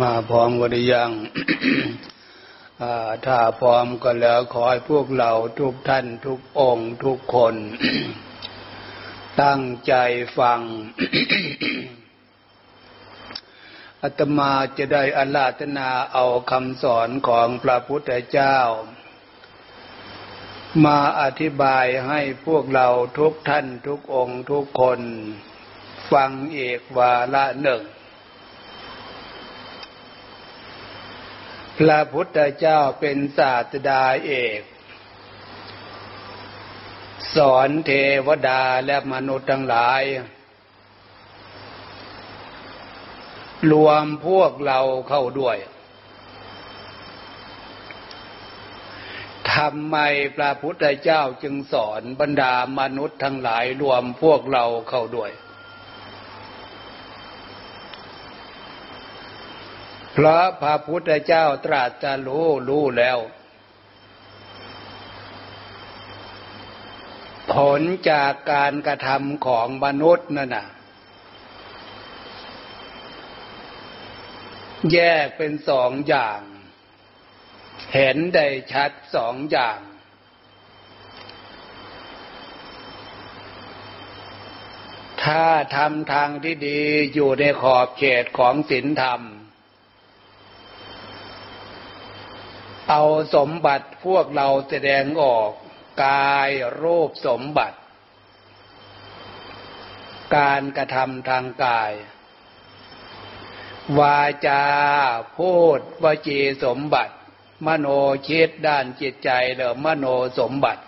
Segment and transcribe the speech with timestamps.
[0.00, 1.10] มาพร้อมกันยัง
[3.26, 7.54] ถ้าพร้อมก็แล้วขอให้พวกเราทุกท่านทุกองค์ทุกคน
[9.42, 9.94] ตั้งใจ
[10.38, 10.60] ฟัง
[14.02, 18.58] อาตมาจะได้อาราธนาเอาคำสอนของพระพุทธเจ้า
[20.84, 25.00] มาอธิบายให้พวกเราทุกท่านทุกองค์ทุกคน
[26.12, 27.82] ฟังเอกวาละหนึ่ง
[31.78, 34.60] พระพุทธเจ้าเป็นศาสดาเอก
[37.36, 37.92] สอนเท
[38.26, 40.02] วดาและมนุษย์ทั้งหลาย
[43.72, 45.56] รวมพวกเราเข้าด้วย
[49.54, 49.96] ทำไม
[50.36, 55.30] พระพุทธเจ้าจึงสอนบรรดามนุษย์ทั้งหลายรวมพวกเราเข้าด้วย
[60.12, 63.18] เพราะพระพุทธเจ้าตรัสจะรู้รู้แล้ว
[67.52, 70.66] ผลจากการกระทำของมนุษย์นั่นน่ะ
[74.92, 76.40] แยกเป็นสองอย่าง
[77.94, 79.78] เห็นได้ชัดสองอย่าง
[85.24, 86.80] ถ้าทำทางที่ดี
[87.14, 89.22] อยู่ในขอบเขตของศีลธรรม
[92.94, 95.50] เอาสมบัติพวกเราแสดงออก
[96.04, 96.50] กาย
[96.82, 97.78] รูปสมบัติ
[100.36, 101.92] การกระทำทางกาย
[103.98, 104.64] วาจา
[105.38, 107.14] พูดวจีสมบัติ
[107.66, 107.86] มโน
[108.28, 110.06] คิดด้านจิตใจหรือมโน
[110.38, 110.82] สมบัติ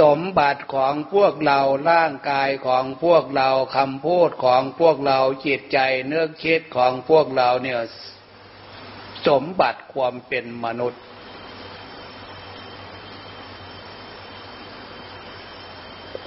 [0.00, 7.80] สมบัติของพวกเราร่างกายของพวกเราคำพูดของพวกเราจิตใจเนื้อคิดของพวกเราเนี่ย
[9.26, 11.02] สมบัติความเป็นมนุษย์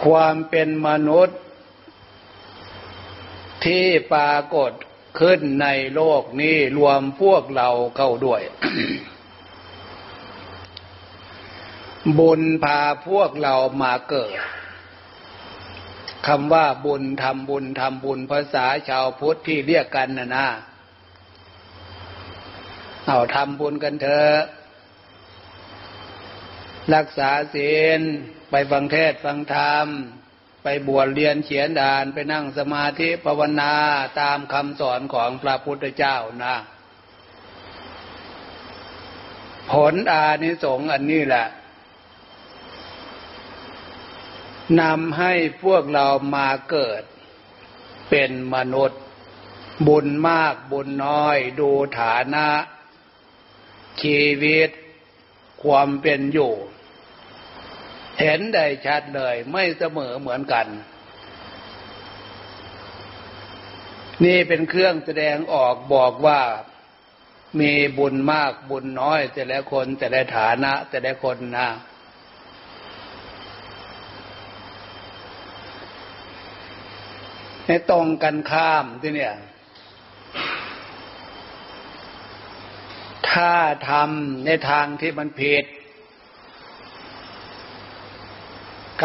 [0.06, 1.40] ความเป็นมนุษย์
[3.66, 4.72] ที่ปรากฏ
[5.20, 8.42] ขึ้นในโลกนี้รวมพวกเราเข้าด้วย
[12.20, 14.38] บุญพาพวกเรามาเกิด
[16.28, 20.48] คำว่าบุญทำบุญทำบุญภาษาชาวพุทธที่เรียกกันนะนะ
[23.08, 24.36] เอาทำบุญกันเถอะ
[26.96, 28.02] รักษาศีล
[28.52, 29.88] ไปฟังเทศฟังธรรม
[30.64, 33.74] ไปบวชเรียนเขียนดานไปนั่งสมาธิภาวนา
[34.22, 36.56] ตามคำสอนของพระพุทธเจ้านะ
[39.72, 41.48] ผลอานิสงส์อันนี้แหละ
[44.82, 45.34] นำให้
[45.64, 47.04] พวกเรามาเกิด
[48.10, 49.02] เป็นมนุษย์
[49.88, 52.48] บุญมากบุญน้อย ดูฐานะ
[54.02, 54.70] ชีวิต
[55.64, 56.54] ความเป็นอยู่
[58.20, 60.68] เห็นได้ชัดเลยไม่เสมอเหมือนกัน
[64.24, 66.42] นี่เป็นเครื่องแสดงออกบอกว่า
[67.60, 71.70] มีบุญมากบุญน้อย แต่ละคนแต่ละฐานะ แต่ละคนนะ
[77.66, 79.34] ให้ตรงกันข้ามที่เนี่ย
[83.32, 83.54] ถ้า
[83.90, 85.66] ทำในทางที่มันผิด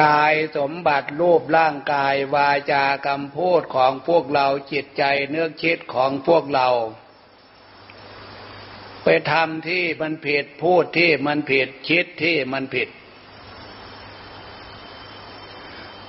[0.03, 6.69] กายสมบัติรูปร่างกายวาจากรรมพูดของพวกเราจิตใจเนื้อคิดของพวกเรา
[9.05, 12.89] ไปทำที่มันผิดพูดที่มันผิดคิดที่มันผิด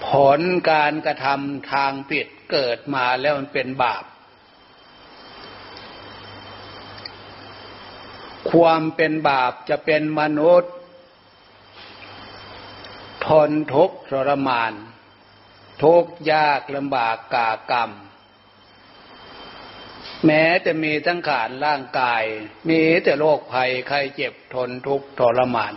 [0.07, 0.39] ผล
[0.71, 4.03] การกระทำทางผิดเกิดมาแล้วมันเป็นบาป
[8.51, 10.73] ความเป็นบาปจะเป็นมนุษย์
[13.27, 14.73] ทนทุกข์ทรมาน
[15.83, 17.91] ทุกข์ยากลำบากกากรรม
[20.25, 22.23] แม้จะมีทั้งขานร่างกาย
[22.69, 25.73] มีแต่โรคภัยไข้เจ็บทนทุกข์ทรมาน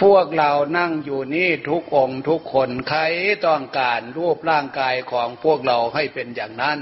[0.00, 3.00] พวกเรานั่งอยู่นี่ทุกองทุกคนใคร
[3.46, 6.78] ต้องการรูปร่างกายของพวกเราให้เป็นอย่างนั้น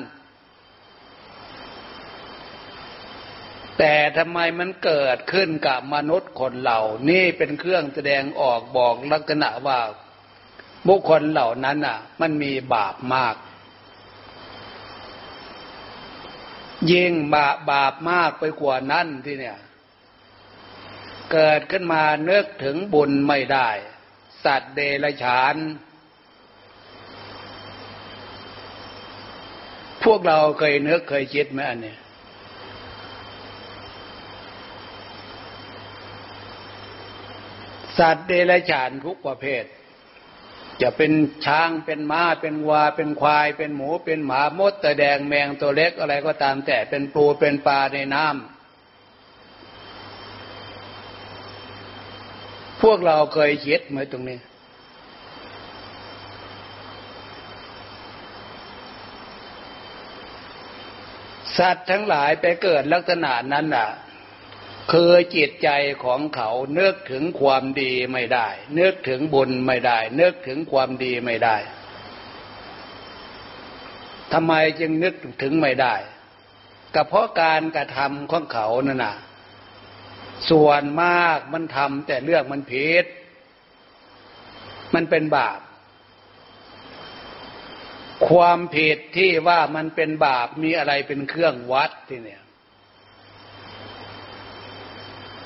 [3.78, 6.80] แต่ทำไมมันเกิดขึ้นกับมนุษย์คนเหล่า
[7.10, 9.78] นี่เป็นเครื่องแสดงออกบอกลักษณะว่า
[10.86, 13.36] บุคคลเหล่านั้นอะ มันมีบาปมาก
[16.92, 19.58] ยิ่งบาบาปมากไปกว่านั้นที่เนี่ย
[21.32, 23.68] เกิดขึ้นมาเนึกถึงบุญไม่ได้
[24.44, 25.56] สัตว์เดรัจฉาน
[30.04, 31.98] พวกเราเคยเนึกเคยคิดไหมอันเนี้ย
[37.98, 39.64] สัตว์เดรัจฉานทุกประเภท
[40.82, 41.12] จะเป็น
[41.46, 48.36] ช้างเป็นม้าเป็นวาเป็นควาย เป็นหมูเป็นหมามดตะแดงแมงตัวเล็กอะไรก็ตามแต่เป็นปูเป็นปลาในน้ำ
[52.82, 54.38] พวกเราเคยคิดไหมตรงนี้
[61.58, 63.88] สัตว์ทั้งหลายไปเกิดลักษณะนั้นน่ะ
[64.92, 65.68] คือจิตใจ
[66.04, 71.56] ของเขาเนึกถึงความดีไม่ได้เนึกถึงบุญไม่ได้เนึกถึงความดีไม่ได้
[74.32, 75.94] ทำไมจึงนึกถึงไม่ได้
[76.94, 79.16] ก็เพราะการกระทำของเขานั่นน่ะ
[80.50, 83.04] ส่วนมากมันทำแต่เรื่องมันผิด
[84.94, 85.60] มันเป็นบาป
[88.28, 92.42] ความผิดที่ว่ามันเป็นบาปมีอะไรเป็นเครื่องวัดที่เนี่ย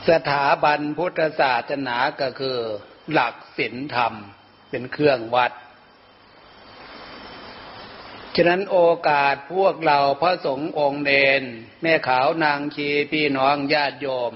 [0.09, 2.59] สถาบันพุทธศาสนาก็คือ
[3.13, 4.15] หลักศีลธรรม
[4.71, 5.53] เป็นเครื่องวัด
[8.37, 11.43] ฉะนั้นโอกาสพวกเราพระสงฆ์องค์เดน
[11.83, 14.35] แม่ขาวนางชีพี่น้องญาติโยม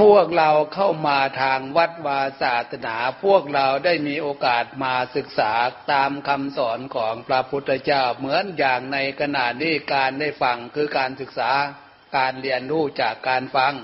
[0.00, 5.52] พวกเราเข้ามาทางวัดวาศาสนา พวกเราได้มีโอกาสมาศึกษา
[5.92, 11.52] ตามคำสอนของพระพุทธเจ้า เหมือนอย่างในขณะนี้การได้ฟังคือการศึกษา
[12.16, 13.74] การเรียนรู้จากการฟัง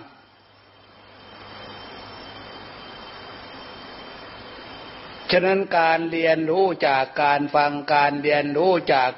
[5.30, 9.10] ฉะนั้นการเรียนรู้จากการฟังการเรียนรู้จาก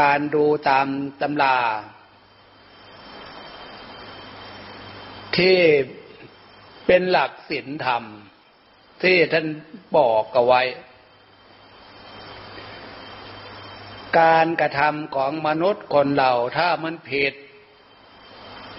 [0.00, 0.86] การดูตาม
[1.20, 1.58] ตำรา
[5.36, 5.58] ที่
[6.90, 8.04] เป็นหลักศีลธรรม
[9.02, 9.46] ที่ท่าน
[9.96, 10.62] บอกเอาไว้
[14.20, 17.34] การกระทำของมนุษย์คนเราถ้ามันผิด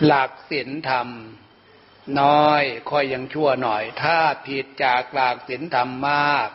[0.06, 1.07] หลักศีลธรรม
[2.21, 4.17] น้อยค่อยยังชั่วหน่อย ถ้า
[4.47, 6.50] ผิดจากหลักศีลธรรมมาก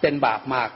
[0.00, 0.70] เป็นบาปมาก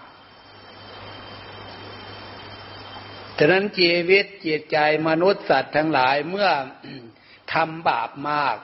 [3.38, 4.78] ฉะนั้นชีวิตจิตใจ
[5.08, 6.48] มนุษย์สัตว์ทั้งหลายเมื่อ
[7.52, 8.56] ทำบาปมาก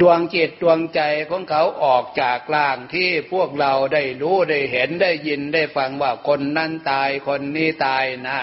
[0.00, 1.00] ดวงจิตดวงใจ
[1.30, 8.40] ของเขาออกจากร่างที่พวกเราได้รู้ได้เห็นได้ยินได้ฟังว่าคนนั้นตายคนนี้ตายนะ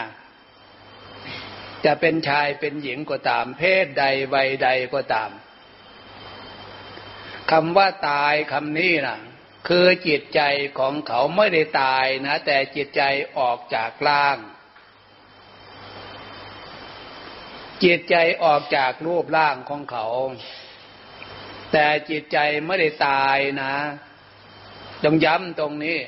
[1.86, 4.04] จะเป็นชายเป็นหญิงก็ตาม เพศใด
[4.34, 5.32] วัยใดก็ตาม
[7.52, 9.20] คำว่าตายคำนี้นะ
[9.68, 10.42] คือจิตใจ
[10.80, 13.04] ของเขาไม่ได้ตายนะ แต่จิตใจ
[13.38, 14.38] ออกจากร่าง
[17.84, 20.06] จิตใจออกจากรูปร่างของเขา
[21.78, 23.76] แต่จิตใจไม่ได้ตายนะ
[25.04, 26.00] ต้องย้ำตรงนี้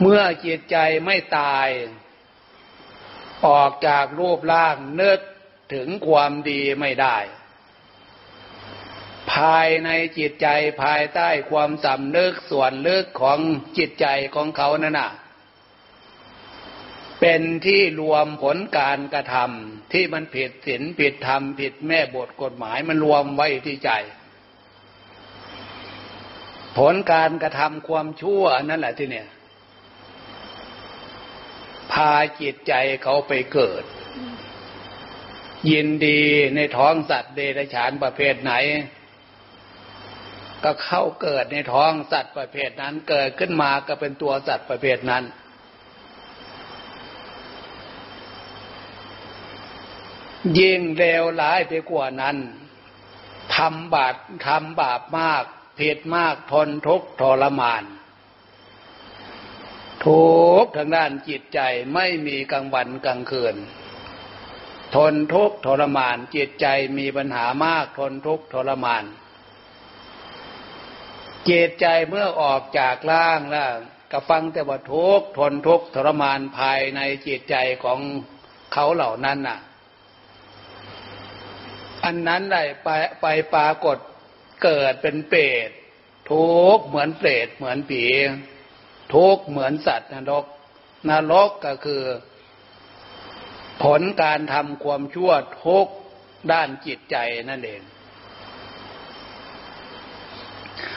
[0.00, 1.68] เมื่อจิตใจไม่ตาย
[3.46, 5.20] ออกจากรูปร่างเนึก
[5.74, 7.16] ถึงความดีไม่ได้
[9.32, 10.48] ภายในจิตใจ
[10.82, 13.38] ภายใต้ความสำนึกส่วนลึกของ
[13.78, 15.10] จิตใจของเขานั่นน่ะ
[17.20, 23.90] เป็นที่รวมผลการกระทำ ที่มันผิดศีลผิดธรรมผิดแม่บทกฎหมายมันรวมไว้ที่ใจ
[26.76, 29.28] ผลการกระทำความชั่วนั่นแหละที่เนี่ย
[31.92, 32.72] พาจิตใจ
[33.02, 33.84] เขาไปเกิด
[35.70, 36.22] ยินดี
[36.56, 38.52] ในท้องสัตว์เดรัจฉานประเภทไหน
[40.64, 45.24] ก็เข้าเกิดในท้องสัตว์ประเภทนั้น เกิดขึ้นมาก็เป็นตัวสัตว์ประเภทนั้น
[50.58, 52.36] ยิ่งเลวร้ายไปกว่านั้น
[53.56, 54.14] ทำบาป
[54.46, 55.44] ทำบาปมาก
[55.78, 57.84] ผิดมากทนทุกทรมาน
[60.04, 60.24] ทุ
[60.62, 61.60] กทางด้านจิตใจ
[61.94, 63.56] ไม่มีกลางวันกลางคืน
[64.94, 66.66] ทนทุกทรมานจิตใจ
[66.98, 69.04] มีปัญหามากทนทุกทรมาน
[71.48, 73.72] จิตใจเมื่อออกจากร่างแล้ว
[74.12, 78.00] ก็ฟังแต่ว่าทุกทนทุกทรมานภายในจิตใจของ
[78.72, 79.58] เขาเหล่านั้นน่ะ
[82.04, 82.88] อันนั้นได้ไป
[83.20, 83.98] ไปปรากฏ
[84.62, 85.68] เกิดเป็นเปรต
[86.30, 88.04] ทุกเหมือนเปรตเหมือนผี
[89.14, 90.44] ทุกเหมือนสัตว์นรก
[91.10, 92.02] นรกก็คือ
[93.82, 95.32] ผลการทำความชั่ว
[95.64, 95.86] ทุก
[96.52, 97.16] ด้านจิตใจ
[97.50, 97.82] นั่นเอง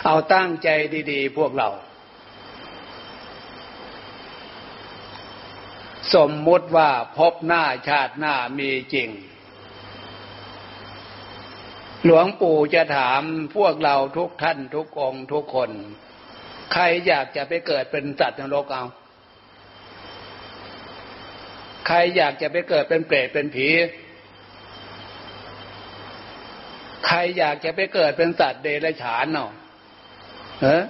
[0.06, 0.70] เอาตั้งใจ
[1.12, 1.70] ดีๆ พวกเรา
[6.16, 9.10] สมมุติว่าพบหน้าชาติหน้ามีจริง
[12.08, 13.22] หลวงปู่จะถาม
[13.56, 15.72] พวกเราทุกท่านทุกองทุกคน
[16.74, 18.86] ใครอยากจะไปเกิดเป็นสัตว์นรกเอา
[21.88, 23.70] ใครอยากจะไปเกิดเป็นเปรตเป็นผี
[27.08, 29.52] ใครอยากจะไปเกิดเป็นสัตว์เดรัจฉานเนาะ
[30.62, 30.84] เออ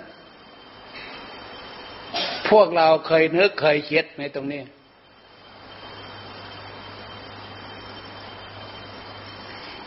[2.50, 4.62] พวกเราเคยนึกเคยคิดในตรงนี้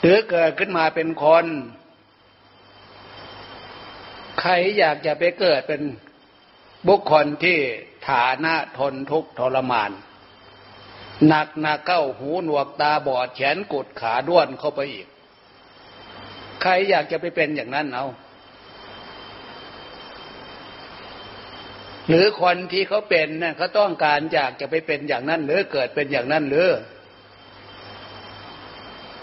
[0.01, 1.47] หรือเกิดขึ้นมาเป็นคน
[4.41, 5.83] ใครอยากจะไปเกิดเป็น
[6.89, 7.59] บุคคลที่
[8.09, 9.91] ฐานะทนทุกข์ทรมาน
[11.29, 15.07] หนักหนักเข้าหูหนวกตาบอดแขนกุดขาด้วนเข้าไปอีก
[16.63, 18.07] ใครอยากจะไปเป็นอย่างนั้นเอา
[22.09, 26.69] หรือคนที่เขาเป็นเนี่ยเขาต้องการอยากจะไปเป็นอย่างนั้นหรือเกิดเป็นอย่างนั้นหรือ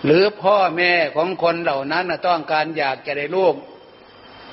[0.06, 3.56] หรือพ่อแม่ของคนเหล่านั้นต้องการอยากจะได้ลูก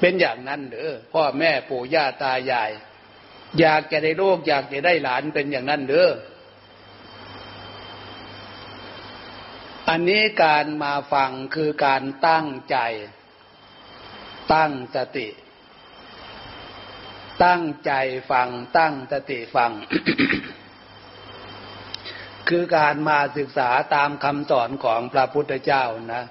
[0.00, 2.70] เป็นอย่างนั้นหรือพ่อแม่ปู่ย่าตายาย
[3.60, 6.06] อยากจะได้ลูก อยากจะได้หลานเป็นอย่างนั้นหรือ
[9.88, 12.76] อันนี้การมาฟังคือการตั้งใจ
[14.52, 15.28] ตั้งสติ
[17.44, 17.92] ตั้งใจ
[18.30, 18.48] ฟัง
[18.78, 19.72] ตั้งสติฟัง
[22.48, 25.84] คือการมาศึกษาตามคำสอนของพระพุทธเจ้า
[26.14, 26.24] นะ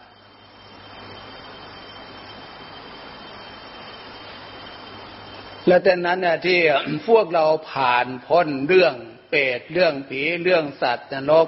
[5.68, 6.60] และแต่นั้นเนี่ยที่
[7.08, 8.96] พวกเราผ่านพ้นเรื่อง
[9.30, 11.48] เปรตเรื่องผีเรื่องสัตว์นรก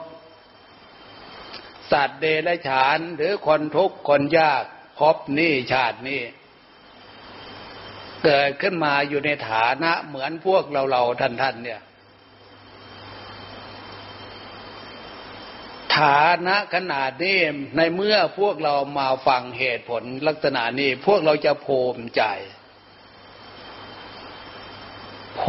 [1.91, 4.63] สัตว์เดรัจฉานหรือคนทุกข์คนยาก
[4.99, 6.21] พบนี่ชาตินี้
[8.23, 11.81] เกิดขึ้นมาอยู่ในฐานะเหมือนพวกเราเราท่านท่านเนี่ย
[15.97, 17.39] ฐานะขนาดนี้
[17.77, 22.23] ในเมื่อพวกเรามาฟังเหตุผลลักษณะนี้ พวกเราจะโภมใจ
[25.37, 25.43] โภ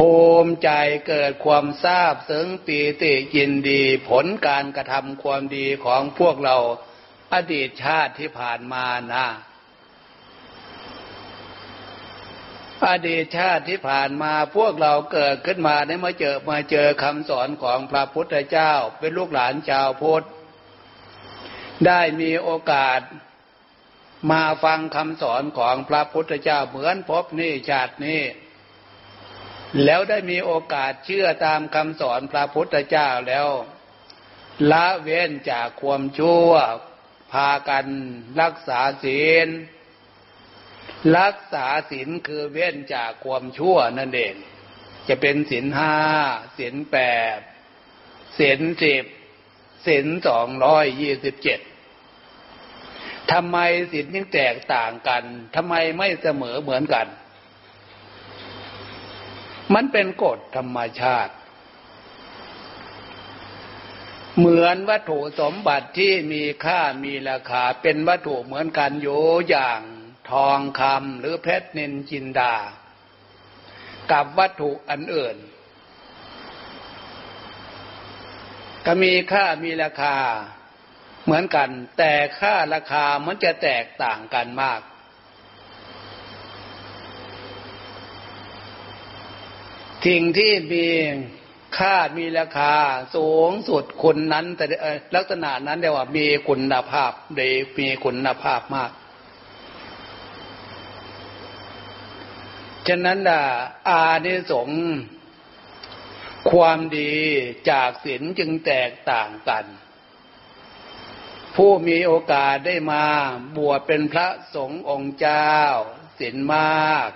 [0.45, 0.71] มใจ
[1.07, 6.57] เกิดความทราบซึ้งปีติยินดี ผลการกระทำความดีของพวกเรา
[7.33, 9.27] อดีตชาติที่ผ่านมานะ
[12.87, 20.25] อดีตชาติที่ผ่านมาพวกเราเกิดขึ้นมาได้มาเจอมาเจอคำสอนของพระพุทธเจ้า เป็นลูกหลานชาวพุทธ
[21.85, 23.01] ได้มีโอกาส
[24.31, 28.21] มาฟังคำสอนของพระพุทธเจ้าเหมือนพบนี่ชาตินี้
[29.83, 33.47] แล้วได้มีโอกาสเชื่อตามคำสอนพระพุทธเจ้าแล้ว
[34.71, 36.49] ละเว้นจากความชั่ว
[37.31, 37.85] พากัน
[38.41, 39.47] รักษาศีล
[41.17, 44.35] รักษาศีลคือเว้นจากความชั่วนั่นเอง
[45.07, 45.95] จะเป็นศีลห้า
[46.57, 46.97] ศีลแป
[47.37, 47.39] ด
[48.39, 49.05] ศีลสิบ
[49.87, 51.59] ศีลสองร้อยยี่สิบเจ็ด
[53.31, 53.57] ทำไม
[53.91, 55.23] ศีลยังแตกต่างกัน
[55.55, 57.07] ทำไมไม่เสมอเหมือนกัน
[59.73, 61.33] มันเป็นกฎธรรมชาติ
[64.37, 69.81] เหมือนวัตถุสมบัติที่มีค่ามีราคาเป็นวัตถุเหมือนกันอยู่อย่าง
[70.31, 72.55] ทองคำหรือเพชรนินจินดา
[74.11, 75.37] กับวัตถุอันอื่น
[78.89, 80.15] ก็มีค่ามีราคา
[81.23, 84.81] เหมือนกัน แต่ค่าราคามันจะแตกต่างกันมาก
[90.05, 90.87] สิ่งที่มี
[91.77, 92.73] ค่ามีราคา
[93.15, 94.65] สูงสุดคุณนั้น แต่
[95.15, 97.41] ลักษณะนั้นเรียกว่ามีคุณภาพเด
[97.79, 98.91] มีคุณภาพมาก
[102.87, 103.41] ฉะนั้นอะ
[103.89, 104.81] อานิสงส์
[106.51, 107.15] ความดี
[107.69, 109.65] จากศีลจึงแตกต่างกัน
[111.55, 113.05] ผู้มีโอกาสได้มา
[113.57, 115.55] บวชเป็นพระสงฆ์องค์เจ้า
[116.19, 117.09] ศีลมาก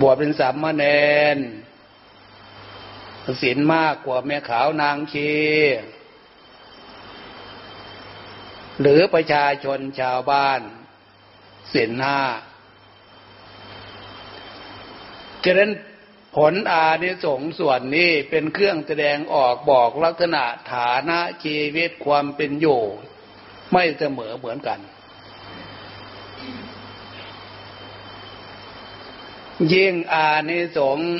[0.00, 0.84] บวชเป็นสามเณ
[1.36, 1.38] ร
[3.42, 5.32] ศีลมากกว่าแม่ขาวนางชี
[8.80, 10.60] หรือประชาชนชาวบ้าน
[11.72, 12.20] ศีลห้า
[15.44, 15.70] ฉะนั้น
[16.36, 22.82] ผลอานิสงส์ส่วนนี้เป็นเครื่องแสดงออกบอกลักษณะฐานะชีวิตความเป็นอยู่
[23.72, 24.80] ไม่เสมอเหมือนกัน
[29.74, 31.10] ยิ่งอานิสงส์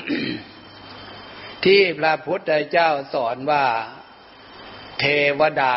[1.64, 3.64] ที่พระพุทธเจ้าสอนว่า
[5.00, 5.04] เท
[5.38, 5.76] วดา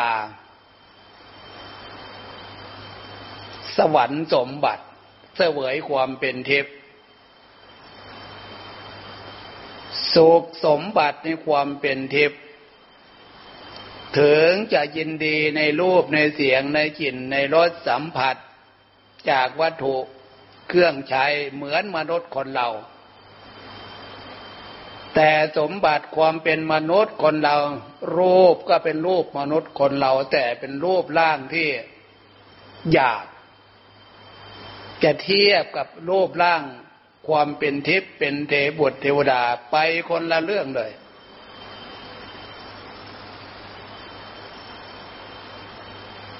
[3.76, 4.84] สวรรค์สมบัติ
[5.36, 6.66] เสวยความเป็นเทพ
[10.14, 12.40] สุขสมบัติในความเป็นทิพย์
[14.18, 18.36] ถึงจะยินดีในรูปในเสียงในกลิ่นในรสสัมผัส
[19.30, 19.96] จากวัตถุ
[20.68, 22.68] เครื่องใช้เหมือนมนุษย์คนเรา
[25.14, 27.56] แต่สมบัติความเป็นมนุษย์คนเรา
[28.16, 31.68] รูปก็เป็นรูปมนุษย์คนเรา แต่เป็นรูปร่างที่
[32.92, 33.26] หยาบ
[35.02, 36.62] จะเทียบกับรูปร่าง
[37.28, 39.76] ความเป็นทิพย์เป็นเทบุตรเทวดาไป
[40.08, 40.92] คนละเรื่องเลย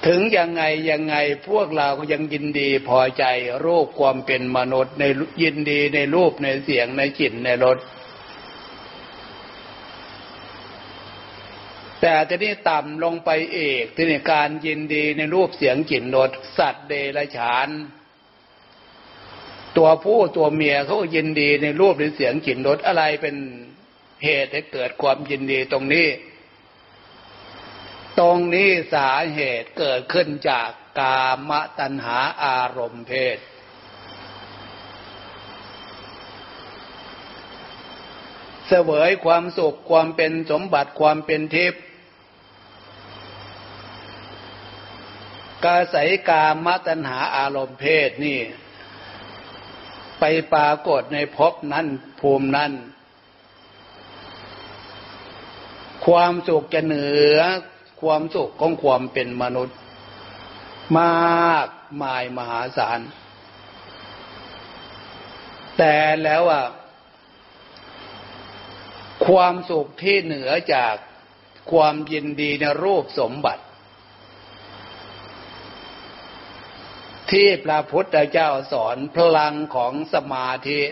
[0.07, 1.17] ถึงยังไงยังไง
[1.49, 3.25] พวกเราก็ยังยินดีพอใจ
[3.65, 5.05] รูปความเป็นมนุษย์ใน
[5.43, 7.79] ยินดีในรูปในเสียงในจิตในรส
[12.01, 17.69] แต่ทีนี้ต่ำลงไปเอกทีนี้การยินดีในรูปเสียงกลิ่นรสสัตว์เดรัจฉาน
[19.77, 23.37] ตัวผู้ตัวเมียเขายินดีในรูปหรือเสียงกลิ่นรสอะไรเป็น
[24.25, 26.09] เหตุให้เกิดความยินดีตรงนี้
[28.21, 30.69] ตรงนี้สาเหตุเกิดขึ้นจาก
[31.01, 33.39] กามตัณหาอารมณ์เพศ
[38.69, 41.83] เสวยความสุขความเป็นสมบัติความเป็นทิพย์
[45.65, 48.41] กาศัยกามตัณหาอารมณ์เพศนี่
[50.25, 51.87] ไปปรากฏในภพนั้น
[52.21, 52.73] ภูมินั้น
[56.07, 57.39] ความสุขจะเหนือ
[58.03, 59.79] ความสุขของความเป็นมนุษย์
[60.99, 61.69] มาก
[62.03, 63.01] มายมหาศาล
[65.79, 66.65] แต่แล้วอะ
[69.27, 70.95] ความสุขที่เหนือจาก
[71.73, 73.63] ความยินดีในรูปสมบัติ
[77.33, 80.83] ที่พระพุทธเจ้าสอนพลังของสมาธิ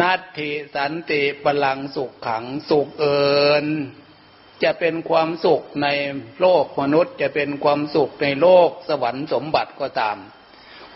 [0.00, 3.30] นัตถิสันติพลังสุขขังสุขเอิ
[3.64, 3.66] น
[4.62, 5.88] จะเป็นความสุขใน
[6.40, 10.18] โลกมนุษย์จะเป็นความสุขในโลกสวรรค์สมบัติก็ตาม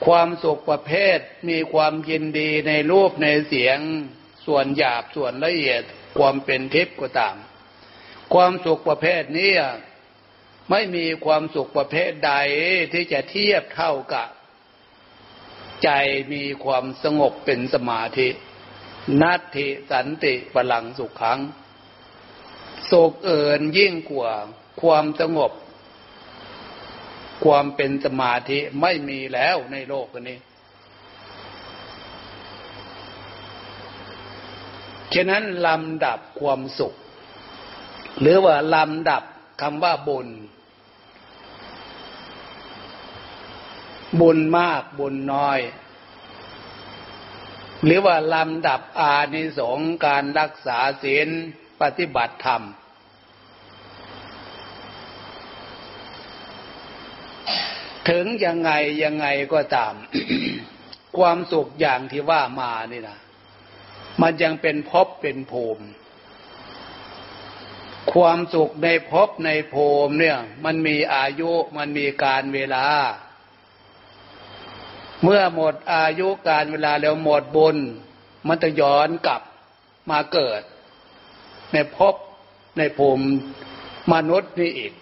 [0.06, 1.18] ความสุขประเภท
[1.48, 3.78] มีความยินดีในรูปในเสียง
[4.46, 5.82] ส่วนหยาบส่วนละเอียด
[6.18, 7.36] ความเป็นทิพย์ก็ตาม
[8.34, 9.52] ความสุขประเภทนี้
[10.70, 12.32] ไม่มีความสุขประเภทใด
[12.92, 14.28] ที่จะเทียบเท่ากับ
[15.84, 15.90] ใจ
[16.32, 18.28] มีความสงบเป็นสมาธิ
[19.20, 21.38] นัตถิสันติพลังสุขขัง
[22.90, 24.32] สุขเอินยิ่งกว่า
[24.82, 25.52] ความสงบ
[27.44, 30.38] ความเป็นสมาธิไม่มีแล้วในโลกนี้
[35.14, 36.94] ฉะนั้นลำดับความสุข
[38.20, 39.22] หรือว่าลำดับ
[39.60, 40.28] คำว่าบุญ
[44.20, 45.60] บุญมากบุญน้อย
[47.84, 51.28] หรือว่าลำดับอานิสงส์การรักษาศีล
[51.80, 52.62] ปฏิบัติธรรม
[58.08, 58.70] ถึงยังไง
[59.02, 59.94] ยังไงก็ตาม
[61.16, 63.18] ความสุขอย่างที่ว่ามานี่นะ
[64.20, 65.84] มันยังเป็นภพเป็นภูมิ
[68.12, 72.86] ความสุขในภพในภูมิเนี่ย มันมีอายุมันมีการเวลา
[75.24, 77.76] เมื่อหมดอายุการเวลาแล้วหมดบุญ
[78.48, 79.42] มันจะย้อนกลับ
[80.10, 80.62] มาเกิด
[81.72, 82.14] ในภพ
[82.78, 83.26] ในภูมิ
[84.12, 84.92] มนุษย์นี่อีก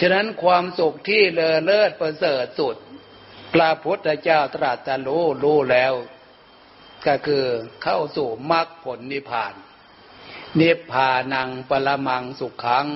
[0.00, 2.76] ฉะนั้นความสุขที่เลอเลิศประเสริฐสุด
[3.54, 5.92] พระพุทธเจ้าตรัสรู้รู้แล้ว
[7.06, 7.44] ก็คือ
[7.82, 9.54] เข้าสู่มรรคผลนิพพาน
[10.60, 12.86] นิพพานังปรมังสุขขัง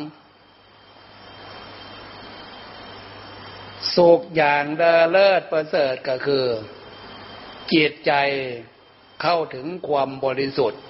[3.96, 6.46] สุขอย่างเดเลิศประเสริฐก็คือ
[7.72, 8.12] จิตใจ
[9.22, 10.82] เข้าถึงความบริสุทธิ์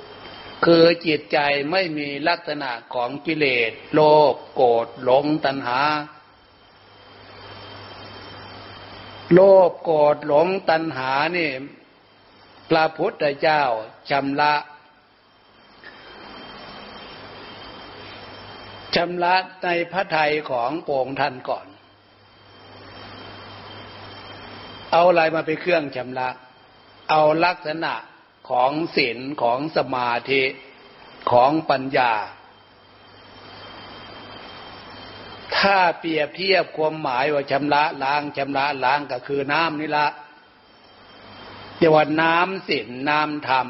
[0.64, 1.38] คือจิตใจ
[1.72, 4.00] ไม่มีลักษณะของกิเลสโล
[4.32, 5.80] ภโกรธหลงตัณหา
[9.32, 11.50] โลภโกรธหลงตัณหานี่
[12.70, 13.62] พระพุทธเจ้า
[14.10, 14.54] ชำระ
[18.94, 21.66] ชำระในพระทัยของโป่งท่านก่อน
[24.92, 26.28] เอาอะไรมาเป็นเครื่องชำระ
[27.10, 27.94] เอาลักษณะ
[28.50, 30.42] ของศีลของสมาธิ
[31.30, 32.12] ของปัญญา
[35.56, 40.06] ถ้าเปรียบเทียบความหมายว่าชำระล้างชำระล้างก็คือน้ำนี่ละ
[41.78, 43.68] เรียว่าน้ำศีลน้ำธรรม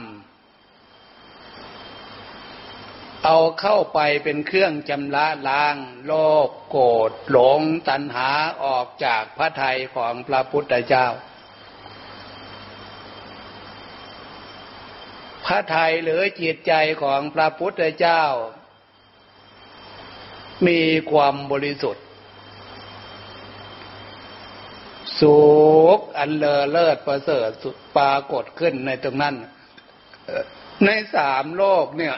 [3.24, 6.12] เอาเข้าไปเป็นเครื่องจำระล้าง โล
[6.48, 8.30] ภโกรธหลงตัณหา
[8.64, 11.06] ออกจากพระทัยของพระพุทธเจ้า
[15.46, 18.24] พระทัยหรือจิตใจของพระพุทธเจ้า
[20.66, 20.80] มี
[21.10, 22.04] ความบริสุทธิ์
[25.20, 25.40] สุ
[25.96, 27.48] ขอันเลอเลิศประเสริฐ
[27.96, 29.34] ปรากฏขึ้นในตรงนั้น
[30.84, 32.16] ในสามโลกเนี่ย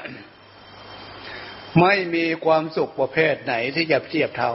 [1.81, 4.53] ไม่มีความสุขประเภทไหนที่จะเทียบเท่า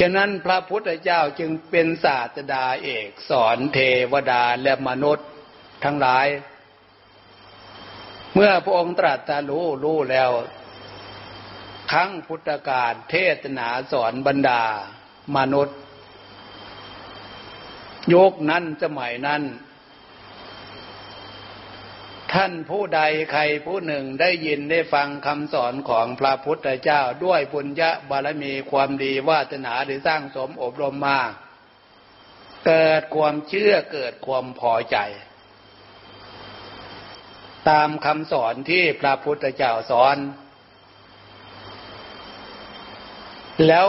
[0.00, 3.78] ฉะนั้นพระพุทธเจ้าจึงเป็นศาสดาเอกสอนเท
[4.12, 5.28] วดาและมนุษย์
[5.84, 6.26] ทั้งหลาย
[8.34, 10.30] เมื่อพระองค์ตรัสรู้รู้แล้ว
[11.92, 14.62] ครั้งพุทธกาลเทศนาสอนบรรดา
[15.36, 15.78] มนุษย์
[18.14, 19.42] ยกนั้นสมัยนั้น
[22.34, 23.00] ท่านผู้ใด
[23.32, 31.20] ใครผู้หนึ่งได้ยินได้ฟังคำสอนของพระพุทธเจ้าด้วยบุญญาบารมีความดีวาสนาหรือสร้างสมอบรมมา
[32.66, 34.96] เกิดความเชื่อเกิดความพอใจ
[37.70, 40.16] ตามคำสอนที่พระพุทธเจ้าสอน
[43.66, 43.86] แล้ว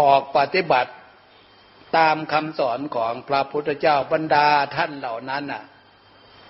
[0.00, 0.92] ออกปฏิบัติ
[1.96, 4.46] ตามคำสอนของพระพุทธเจ้าบรรดา
[4.76, 5.64] ท่านเหล่านั้นน่ะ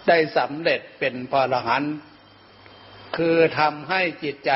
[0.08, 1.94] ได้สำเร็จเป็นพระอรหันต์
[3.16, 4.52] คือทำให้จิตใจ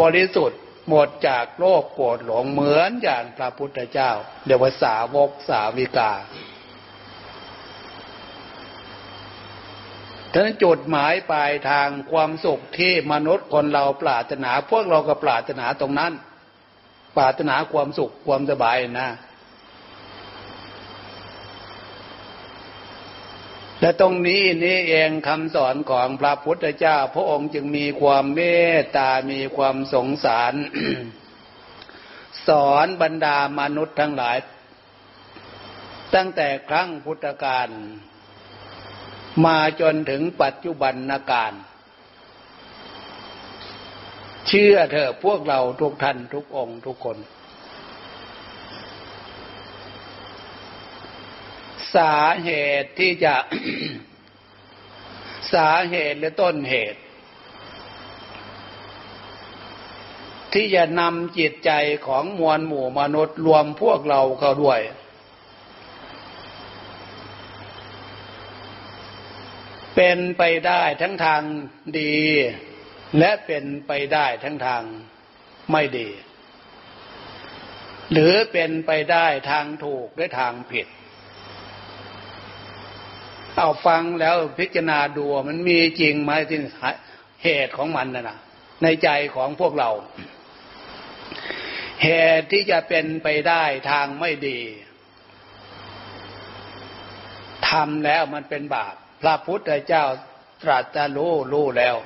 [0.00, 4.10] บริสุทธิ์หมดจากโลภโกรธหลงเหมือนอย่างพระพุทธเจ้า
[4.46, 6.12] เรียกว่าสาวกสาวิกา
[10.34, 16.12] ทั้งจุดหมายปลายทางความสุขที่มนุษย์คนเราปรารถนา พวกเราก็ปรารถนาตรงนั้น
[17.16, 19.10] ปรารถนาความสุขความสบายนะ
[23.80, 28.40] และตรงนี้นี่เองคำสอนของพระพุทธเจ้า พระองค์จึงมีความเม
[28.76, 30.54] ตตา มีความสงสาร
[32.48, 34.36] สอนบรรดามนุษย์ทั้งหลาย
[36.14, 37.68] ตั้งแต่ครั้งพุทธกาล
[39.46, 41.52] มาจนถึงปัจจุบันนาการ
[44.48, 47.16] เชื่อเถอะพวกเราทุกท่านทุกองค์ทุกคน
[51.96, 52.50] สาเห
[52.82, 53.34] ตุที่จะ
[55.52, 57.00] สาเหตุหรือต้นเหตุ
[60.52, 61.70] ที่จะนำจิตใจ
[62.06, 64.80] ของมวลหมู่มนุษย์รวมพวกเราเข้าด้วย
[69.96, 71.42] เป็นไปได้ทั้งทาง
[71.98, 72.16] ดี
[73.18, 74.82] และเป็นไปได้ทั้งทาง
[75.72, 76.08] ไม่ดี
[78.12, 80.86] หรือเป็นไปได้ทางถูกและทางผิด
[83.58, 86.58] เอาฟังแล้วพิจารณาดูมันมีจริงไหมที่
[87.44, 88.38] เหตุของมันนะนะ
[88.82, 89.90] ในใจของพวกเรา
[92.02, 94.60] เหตุที่จะเป็นไปได้ทางไม่ดี
[97.68, 100.04] ทำแล้วมันเป็นบาปพระพุทธเจ้า
[100.62, 101.96] ตรัสรู้รู้แล้ว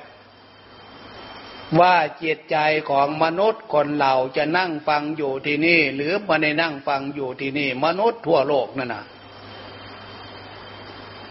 [1.79, 2.57] ว่าจิตใจ
[2.89, 9.05] ของมนุษย์คนเราจะนั่งฟังอยู่ที่นี่ หรือมาในนั่งฟังอยู่ที่นี่ มนุษย์ทั่วโลกนั่นนะ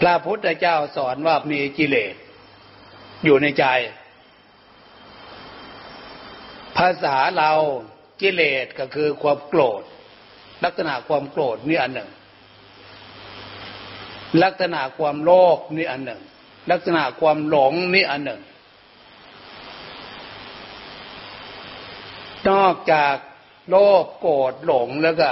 [0.03, 2.15] พระพุทธเจ้าสอนว่ามีกิเลส
[3.25, 3.65] อยู่ในใจ
[6.77, 7.53] ภาษาเรา
[8.23, 9.83] กิเลสก็คือความโกรธ
[10.65, 12.11] ลักษณะความโกรธนี่อันหนึ่ง
[14.43, 16.23] ลักษณะความโลภนี่อันหนึ่ง
[16.71, 18.41] ลักษณะความหลงนี่อันหนึ่ง
[22.49, 23.17] นอกจาก
[23.69, 25.31] โลภโกรธหลงแล้วก็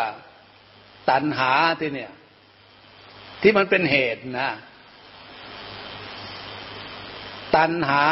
[1.11, 2.13] ตัณหาที่เนี่ย
[3.43, 4.51] ที่มันเป็นเหตุนะ
[7.57, 8.05] ตัณหา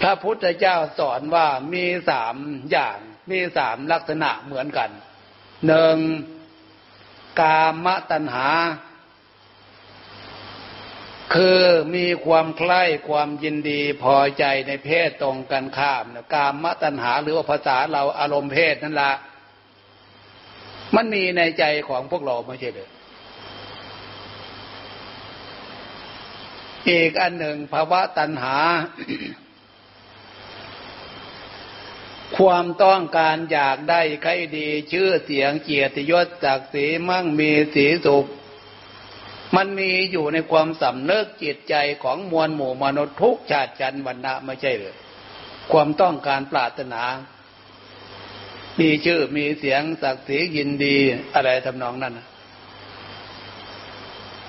[0.00, 2.34] พระพุทธเจ้าสอนว่ามีสาม
[2.70, 2.98] อย่าง
[3.30, 4.90] มีสามลักษณะเหมือนกัน
[5.66, 5.98] หนึ่ง
[7.40, 8.48] กามตัณหา
[11.34, 11.62] คือ
[11.94, 19.12] มีความใคร่ความยินดีพอใจในเพศตรงกันข้ามนะกามตัณหาหรือว่าภาษาเราอารมณ์เพศนั่นละ
[20.96, 22.90] มันมีในใจของพวกเราไม่ใช่หรือ
[26.90, 28.56] อีกอันหนึ่งภาวะตัณหา
[32.36, 38.26] ความต้องการอยากได้ใครดี ชื่อเสียงเกียรติยศศักดิ์ศรีมั่งมีสีสุข
[39.56, 44.96] มันมีอยู่ในความสำเนึกจิตใจของมวลหมู่มนุษย์ทุกชาติชันวรรณะไม่ใช่หรือ
[45.72, 47.02] ความต้องการปรารถนา
[48.80, 50.96] มีชื่อมีเสียงศักดิ์ศรียินดี
[51.34, 52.14] อะไรทำนองนั้น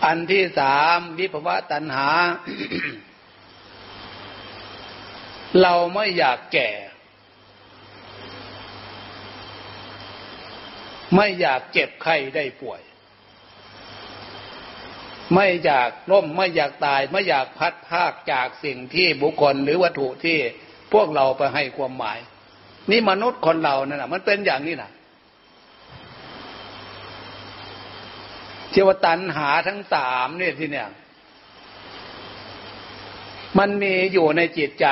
[0.05, 2.09] อันที่สามวิภวะตัณหา
[5.62, 6.69] เราไม่อยากแก่
[11.15, 12.81] ไม่อยากเจ็บไข้ได้ป่วย
[15.33, 20.38] ไม่อยากล่มไม่อยากตาย ไม่อยากพัดภาคจากสิ่งที่บุคคลหรือวัตถุที่
[20.93, 22.19] พวกเราไปให้ความหมาย
[22.91, 24.91] นี่มนุษย์คนเรานั่นนะมันเป็นอย่างนี้นะ
[28.72, 30.89] เจวตันหาทั้งสามเนี่ยที่เนี่ย
[33.60, 34.88] มันมีอยู่ในจิตใจ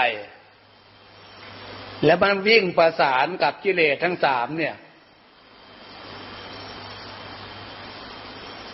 [2.05, 4.75] และมันวิ่งประสานกับกิเลสทั้งสามเนี่ย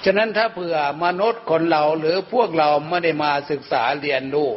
[0.06, 4.49] ฉะนั้นถ้าเผื่อมนุษย์คนเราหรือพวกเราไม่ได้มาศึกษาเรียนรู้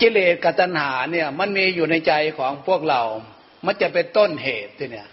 [0.00, 3.02] กิเลสกับตัณหาเนี่ย มันมีอยู่ในใจของพวกเรา
[3.66, 5.08] มันจะเป็นต้นเหตุเนี่ย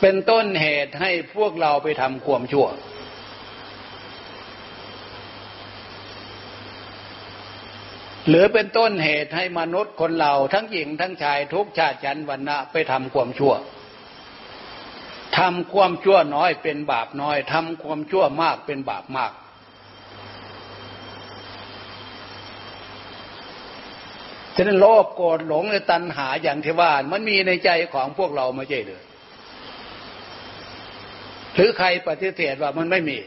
[0.00, 2.66] เป็นต้นเหตุให้พวกเราไปทำความชั่ว
[8.28, 13.54] หรือเป็นต้นเหตุให้มนุษย์คนเราทั้งหญิงทั้งชายทุกชาติชั้นวรรณะไปทำความชั่ว
[15.38, 19.32] ทำความชั่วน้อยเป็นบาปน้อยทำความชั่วมากเป็นบาปมาก
[24.56, 29.02] ฉะนั้นโลภโกรธหลงในตัณหาอย่างที่ว่ามันมีในใจของพวกเราไม่ใช่เลย
[31.54, 33.18] หรือใครปฏิเสธว่ามันไม่มี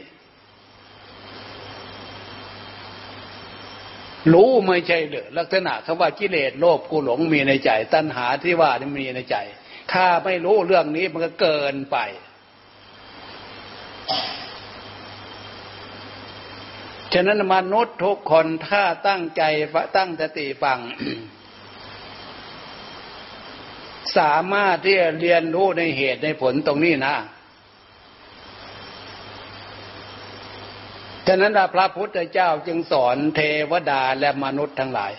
[4.32, 9.36] รู้ไม่ใช่เลยลักษณะคำว่ากิเลสโลภกูหลงมีในใจ ตัณหาที่ว่านี่มีในใจ
[9.92, 11.98] ถ้าไม่รู้เรื่องนี้มันก็เกินไป
[17.18, 19.42] ฉะนั้นมนุษย์ทุกคนถ้าตั้งใจ
[19.96, 20.78] ตั้งสติฟัง
[24.18, 27.16] สามารถที่จะเรียนรู้ในเหตุในผลตรงนี้นะ
[31.26, 35.12] ฉะนั้นพระพุทธเจ้าจึงสอนเทวดาและมนุษย์ทั้งหลาย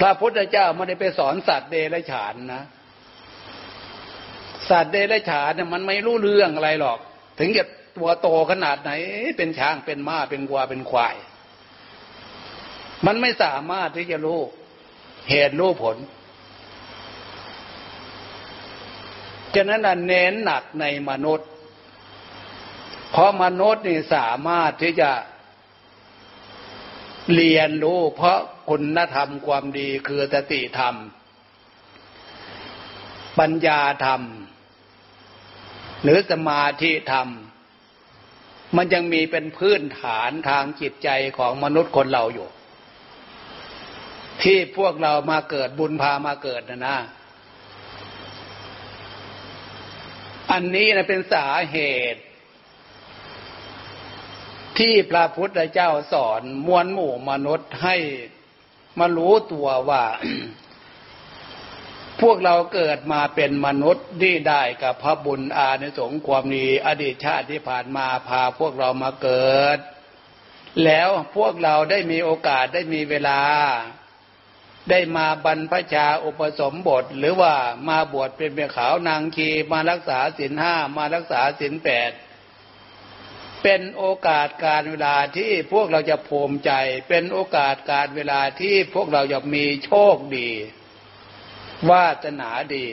[0.00, 2.62] พระพุทธเจ้าไม่ได้ไปสอนสัตว์เดรัจฉานนะ
[4.70, 6.98] สัตว์เดรัจฉานเนี่ยมันไม่รู้เรื่องอะไรหรอก
[7.40, 7.64] ถึงจะ
[7.96, 8.90] ตัวโตขนาดไหน
[9.36, 11.16] เป็นช้างเป็นม้าเป็นวัวเป็นควาย
[13.06, 14.40] มันไม่สามารถที่จะรู้
[15.30, 15.96] เหตุรู้ผล
[19.54, 21.48] ฉะนั้นเน้นหนักในมนุษย์
[23.10, 25.10] เพราะมนุษย์นี่สามารถที่จะ
[27.34, 28.38] เรียนรู้ เพราะ
[28.70, 30.94] คุณธรรมความดีคือสติธรรม
[33.38, 34.22] ปัญญาธรรม
[36.02, 37.28] หรือสมาธิธรรม
[38.76, 42.48] มันยังมีเป็นพื้นฐานทางจิตใจของมนุษย์คนเราอยู่
[44.42, 46.98] ที่พวกเรามาเกิดบุญพามาเกิดนะนะ
[50.52, 51.78] อันนี้นะเป็นสาเห
[52.14, 52.22] ตุ
[54.78, 57.96] ที่พระพุทธเจ้าสอนมวลหมู่มนุษย์ให้
[58.98, 60.04] มารู้ตัวว่า
[62.22, 69.78] พวกเราเกิดมาเป็นมนุษย์ที่ได้กับพระบุญอาในสงความดีอดีตชาติที่ผ่านมาพาพวกเรามาเกิด
[70.84, 73.40] แล้วพวกเราได้มีโอกาสได้มีเวลา
[74.90, 77.54] ได้มาบรรพชาอุปสมบท หรือว่า
[77.88, 82.10] มาบวชเป็นเมียขาวนางคีมารักษาศีลห้ามารักษาศีลแปด
[83.62, 86.72] เป็นโอกาสการเวลาที่พวกเราจะภูมิใจ
[87.08, 90.50] เป็นโอกาสการเวลาที่พวกเราจะมีโชคดี
[91.90, 92.86] วาสนาดี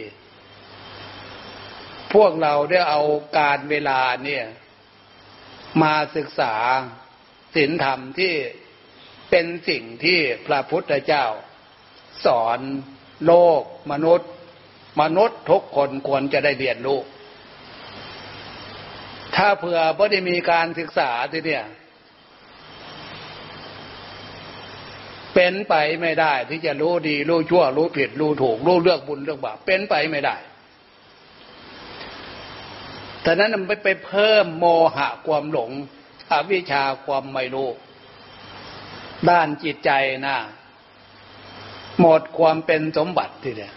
[2.13, 3.01] พวกเราได้เอา
[3.37, 4.45] การเวลาเนี่ย
[5.81, 6.55] มาศึกษา
[7.55, 8.33] ศีลธรรมที่
[9.29, 11.25] เป็นสิ่งที่พระพุทธเจ้า
[12.25, 12.59] สอน
[13.25, 14.29] โลกมนุษย์
[15.01, 16.99] มนุษย์ทุกคนควรจะได้เรียนรู้
[19.35, 21.65] ถ้าเผื่อไม่ได้มีการศึกษาทีเนี่ย
[25.33, 30.35] เป็นไปไม่ได้ ที่จะรู้ดีรู้ชั่ว รู้ผิด รู้ถูก รู้เลือกบุญเลือกบาปเป็นไปไม่ได้
[33.21, 34.65] แต่นั้นมันไปไปเพิ่มโม
[34.95, 35.71] หะความหลง
[36.31, 37.69] อวิชชาความไม่รู้
[39.29, 39.91] ด้านจิตใจ
[40.27, 40.37] นะ
[41.99, 43.73] หมดความเป็นสมบัติทีเดียว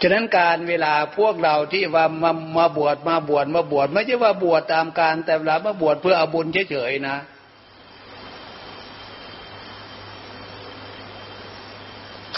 [0.00, 7.16] ฉะนั้นการเวลาพวกเราที่ว่ามามาบวชมาบวชมาบวชไม่ใช่ว่าบวชตามการแต่เวลามาบวชเพื่อเอาบุญเฉยๆนะ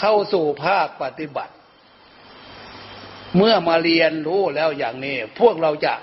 [0.01, 1.53] เข้าสู่ภาคปฏิบัติ
[3.37, 5.93] เมื่อมาเรียนรู้แล้วอย่างนี้ พวกเราจะ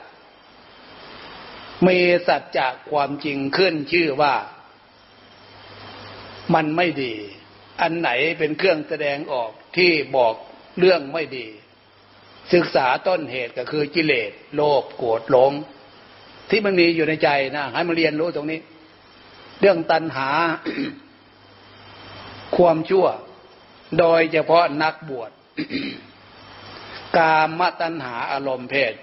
[1.87, 4.35] มีสัจจะความจริงขึ้นชื่อว่า
[6.55, 7.15] มันไม่ดี
[7.81, 10.35] อันไหนเป็นเครื่องแสดงออกที่บอก
[10.79, 11.47] เรื่องไม่ดี
[12.53, 15.53] ศึกษาต้นเหตุก็คือกิเลสโลภโกรธหลง
[16.51, 18.61] ที่มันมีอยู่ในใจนะให้มาเรียนรู้ตรงนี้
[19.61, 20.29] เรื่องตัณหา
[22.57, 23.07] ความชั่ว
[23.99, 25.31] โดยเฉพาะนักบวช
[27.17, 28.95] กามตัณหาอารมณ์เพศ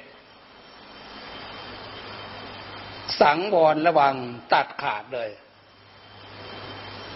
[3.21, 4.15] สังวรระวัง
[4.53, 5.29] ตัดขาดเลย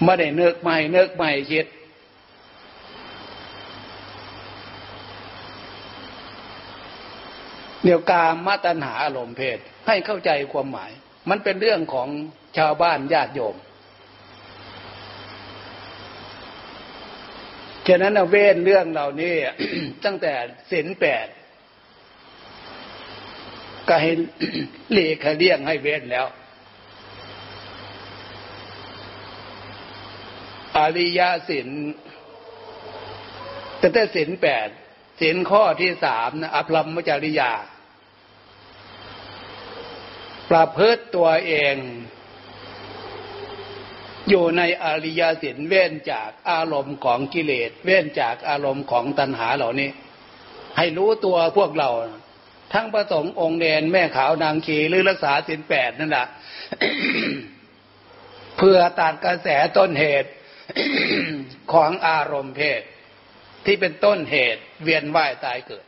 [0.03, 1.65] ไม่ได้เนึกไม่เนึกไม่คิด
[7.83, 10.91] เดี๋ยวกามตัญหาอารมณ์เพศ ให้เข้าใจความหมาย
[11.29, 12.07] มันเป็นเรื่องของ
[12.57, 13.55] ชาวบ้านญาติโยม
[17.89, 19.33] ฉะนั้นเว้นเรื่องเหล่านี้
[20.05, 20.33] ตั้งแต่
[20.71, 21.27] ศีลแปด
[23.87, 24.11] ก็ให้
[24.91, 26.27] เลีกเลี่ยงให้เว้นแล้ว
[30.77, 31.69] อริยสิน
[33.81, 34.67] ตั้งแต่ศีลแปด
[35.19, 37.51] ศีลข้อที่สามนะอภรรมจริยา
[40.49, 41.75] ประพฤติตัวเอง
[44.29, 49.89] อยู่ในอริยสินเว้นจากอารมณ์ของกิเลส เว้นจากอารมณ์ของตัณหาเหล่านี้
[50.77, 51.89] ให้รู้ตัวพวกเรา
[52.73, 56.27] ทั้งประสงค์องค์เดนแม่ขาวนางขีหรือรักษาสินแปดนั่นแหละ
[58.57, 60.29] เพื่อตัดกระแสต้นเหตุ
[61.73, 62.81] ของอารมณ์เพศ
[63.65, 65.85] ที่เป็นต้นเหตุเวียนว่ายตายเกิด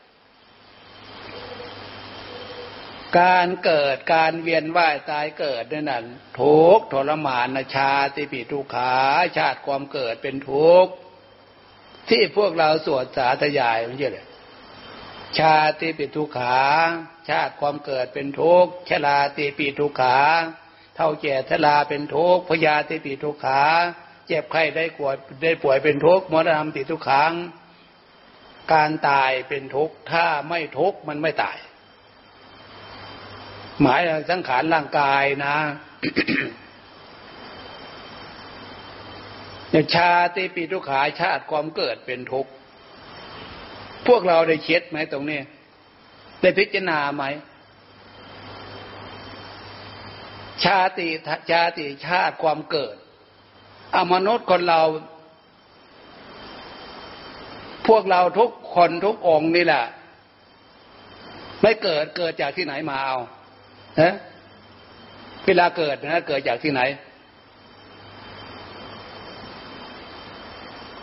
[3.19, 6.01] การเกิดการเวียนว่ายตายเกิดนั่นน่ะ
[6.39, 8.95] ทุกทรมานชาติปีทุกขา
[9.37, 10.91] ชาติความเกิดเป็นทุกข์
[12.09, 14.27] ที่พวกเราสวดสาธยายมันเยอะเลย
[15.37, 16.59] ชาติปีทุกขา
[17.29, 20.17] ชาติความเกิดเป็นทุกข์ชราติปีทุกขา
[20.95, 23.61] เท่าแก่ชราเป็นทุกข์พยาติปีทุกขา
[24.27, 27.33] เจ็บไข้ได้ปวดได้ป่วยเป็นทุกข์มรณะติทุกขัง
[28.73, 31.57] การตายเป็นทุกข์ถ้าไม่ทุกข์มันไม่ตาย
[33.81, 35.57] หมายสังขารร่างกายนะ
[39.71, 42.51] เนี่ยชาติปีทุกขาชาติความเกิดเป็นทุกข์
[44.07, 45.39] พวกเราได้เช็ดไหมตรงนี้
[46.41, 47.23] ได้พิจารณาไหม
[50.63, 51.07] ชาติ
[51.51, 52.95] ชาติชาติความเกิด
[53.95, 54.81] อมนุษย์คนเรา
[57.87, 59.85] พวกเราทุกคนทุกองค์นี่แหละ
[61.61, 63.17] ไม่เกิดเกิดจากที่ไหนมาเอา
[63.99, 64.13] ฮะ
[65.45, 66.81] เวลาเกิดนะเกิดจากที่ไหน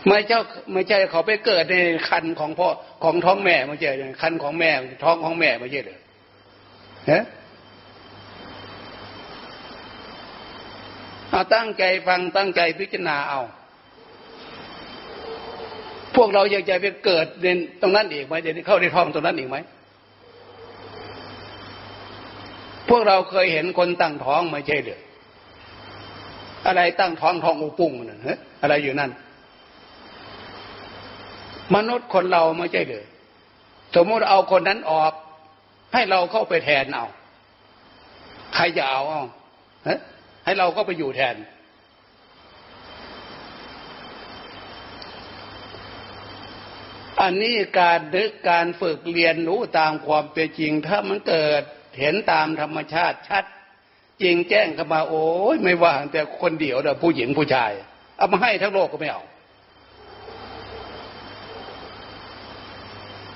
[0.06, 0.40] ไม่เจ้า
[0.72, 1.76] ไม่ใช่เขาไปเกิดใน
[2.08, 2.68] คันของพ่อ
[3.04, 3.90] ของท้องแม่ไม่ใช่
[4.22, 4.70] คันของแม่
[5.04, 5.98] ท้องของแม่ไม่ใช่เลย
[7.10, 7.22] ฮะ
[11.30, 13.40] เอาตั้งใจฟังตั้งใจพิจารณาเอา
[16.16, 17.46] พวกเราอยากจะไปเกิดใน
[17.82, 19.56] ตรงนั้นอีกไหมเดี๋ยวเข้าในท้องตรงนั้นอีกไหม
[22.88, 25.00] พวกเราเคยเห็นคนตั้งท้องไม่ใช่หรือ
[26.66, 28.20] อะไรตั้งท้องท้องอุปุ้งนั่น
[28.62, 29.10] อะไรอยู่นั่น
[31.74, 33.04] มนุษย์คนเราไม่ใช่หรือ
[33.94, 35.12] สมมติเอาคนนั้นออก
[35.94, 37.06] ให้เราเข้าไปแทนเอา
[38.54, 39.24] ใครจะเอาเอา
[40.44, 41.36] ให้เราก็ไปอยู่แทน
[47.22, 51.62] อันนี้การนึกการฝึกเรียนรู้ตามความเป็นจริง ถ้ามันเกิด
[51.98, 53.44] เห็นตามธรรมชาติชัด
[54.22, 57.72] จริงแจ้งเข้ามาโอ้ยไม่ว่างแต่คนเดียวแต่ผู้หญิงผู้ชาย
[58.16, 59.22] เอามาให้ทั้งโลกก็ไม่เอา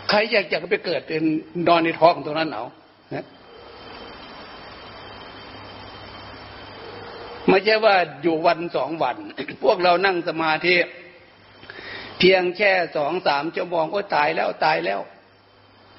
[0.09, 1.22] ใครอยากจะไปเกิดเป็น
[1.68, 2.64] นอนในท้องตรงนั้นเอา
[7.48, 9.16] ไม่ใช่ว่าอยู่วันสองวัน
[9.64, 10.75] พวกเรานั่งสมาธิ
[12.18, 15.01] เพียงแค่สองสามชั่วโมงก็ตายแล้วตายแล้ว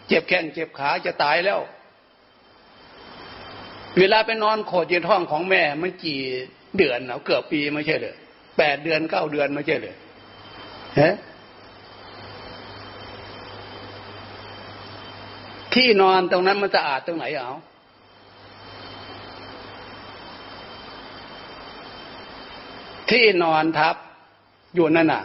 [0.07, 1.59] เจ็บแข้งเจ็บขาจะตายแล้ว
[3.99, 6.19] เวลาไปนอนโขดในท้องของแม่มันกี่
[6.77, 8.15] เดือนเนาเกือบปีไม่ใช่เลย
[8.57, 9.95] แปดเดือนเก้าเดือนไม่ใช่เลย
[10.99, 11.15] ฮะ
[15.73, 17.51] ที่นอนตรงนั้นมันจะอาดตรงไหนเอา
[23.11, 23.95] ที่นอนทับ
[24.75, 25.23] อยู่นั่นน่ะ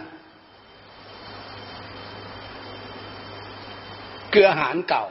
[4.30, 5.04] เกลืออาหารเก่า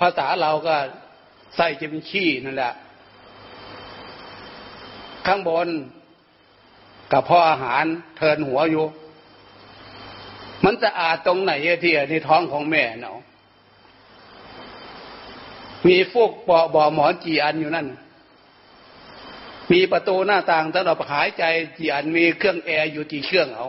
[0.00, 0.74] ภาษาเราก็
[1.56, 2.72] ใส่จะเป็นขี้นั่นแหละ
[5.26, 5.68] ข้างบน
[7.12, 7.84] กับพ่ออาหาร
[8.16, 8.84] เทินหัวอยู่
[10.64, 11.52] มันจะอาดตรงไหน
[11.82, 13.18] ที่ในท้องของแม่เนาะ
[15.86, 17.86] มีฟูกปอบ่อหมอนกี่อันอยู่นั่น
[19.72, 21.44] มีประตูหน้าต่างสำหรับหายใจ
[21.78, 23.68] กี่อันมีเครื่องแอร์อยู่กี่เครื่องเอา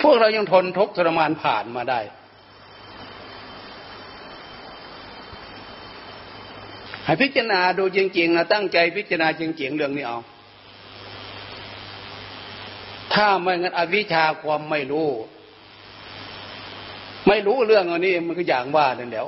[0.00, 2.00] พวกเรายังทนทุกข์ทรมานผ่านมาได้
[7.04, 10.18] ให้พิจารณาดูจริงๆนะตั้งใจพิจารณาจริงๆเรื่องนี้เอา
[13.14, 15.08] ถ้าไม่งั้นอวิชชาความไม่รู้
[17.28, 19.26] ไม่รู้เรื่องอันนี้มันก็อย่างว่านั่นแล้ว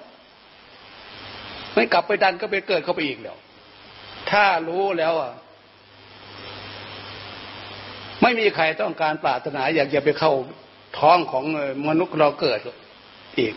[1.74, 3.36] ไม่กลับไปดันก็ไปเกิดเข้าไปอีกแล้ว
[4.30, 5.32] ถ้ารู้แล้วอะ
[8.22, 10.32] ไม่มีใครต้องการปรารถนา อยากจะไปเข้า
[10.98, 11.44] ท้องของ
[11.88, 12.58] มนุษย์เราเกิด
[13.38, 13.54] อีก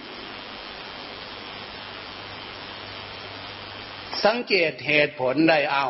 [4.26, 5.86] สังเกตเหตุผลได้เอา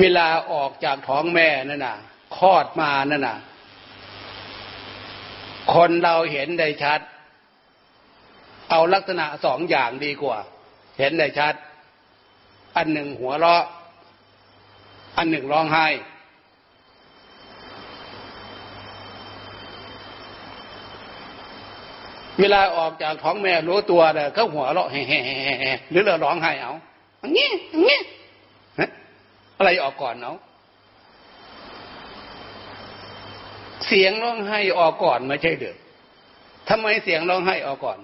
[0.00, 1.96] เวลาออกจากท้องแม่นั่นน่ะ
[2.36, 3.38] คลอดมานั่นน่ะ
[5.74, 7.00] คนเราเห็นได้ชัด
[8.70, 10.38] เอาลักษณะสองอย่างดีกว่า
[10.98, 11.54] เห็นได้ชัด
[12.76, 13.64] อันหนึ่งหัวเราะ
[15.16, 15.86] อันหนึ่งร้องไห้
[22.40, 26.72] เวลาออกจากท้องแม่รู้ตัวเลยเขาหัวเราะแฮ่ๆหรือเราร้องไห้เอา
[27.22, 27.98] อันนี้อันนี้
[29.56, 30.36] อะไรออกก่อนเนาะ
[33.86, 35.76] เสียงร้องไห้ออกก่อนไม่ใช่เดือ
[36.68, 37.98] ทำไมเสียงร้องไห้ออกก่อน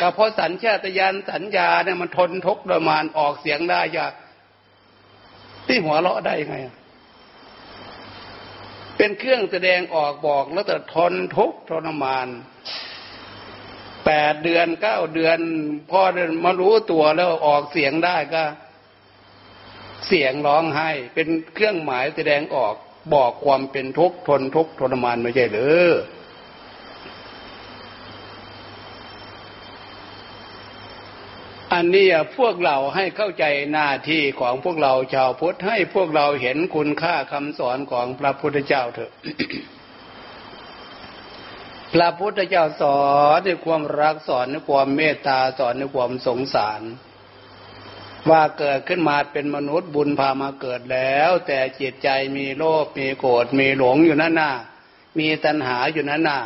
[0.00, 4.12] ก็เพราะสัญชาตญาณสัญญาเนี่ยมันทนทุกข์ปรมาณออกเสียงได้ยาก
[5.66, 6.54] ที่หัวเราะได้ไง
[8.96, 12.28] เป็นเครื่องแสดงออกบอกแล้วแต่ทนทุกข์ทรมาน
[14.06, 15.38] แปดเดือนเก้าเดือน
[15.90, 16.00] พอ
[16.44, 18.44] มารู้ตัวแล้วออกเสียงได้ก็
[20.06, 22.74] เสียงร้องไห้ เป็นเครื่องหมายแสดงออก
[23.14, 25.88] บอกความเป็นทุกข์ทนทุกข์ทรมานไม่ใช่หรือ
[31.72, 32.06] อันนี้
[32.38, 39.12] พวกเราให้เข้าใจหน้าที่ของพวกเราชาวพุทธให้พวกเราเห็นคุณค่าคำสอนของพระพุทธเจ้าเถอะ
[41.92, 43.00] พระพุทธเจ้าสอ
[43.36, 46.82] นในความรักสอนในความเมตตาสอนในความสงสาร
[48.30, 54.52] ว่าเกิดขึ้นมาเป็นมนุษย์บุญพามาเกิดแล้ว แต่จิตใจมีโลภมีโกรธมีหลงอยู่นั่นน่ะ
[55.18, 56.40] มีตัณหาอยู่นั่นน่ะ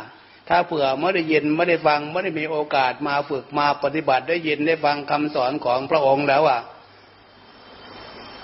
[0.49, 6.61] ถ้าเผื่อไม่ได้ยินไม่ได้ฟังไม่ได้มีโอกาสมาฝึกมาปฏิบัติได้ยินได้ฟังคำสอนของพระองค์แล้วอะ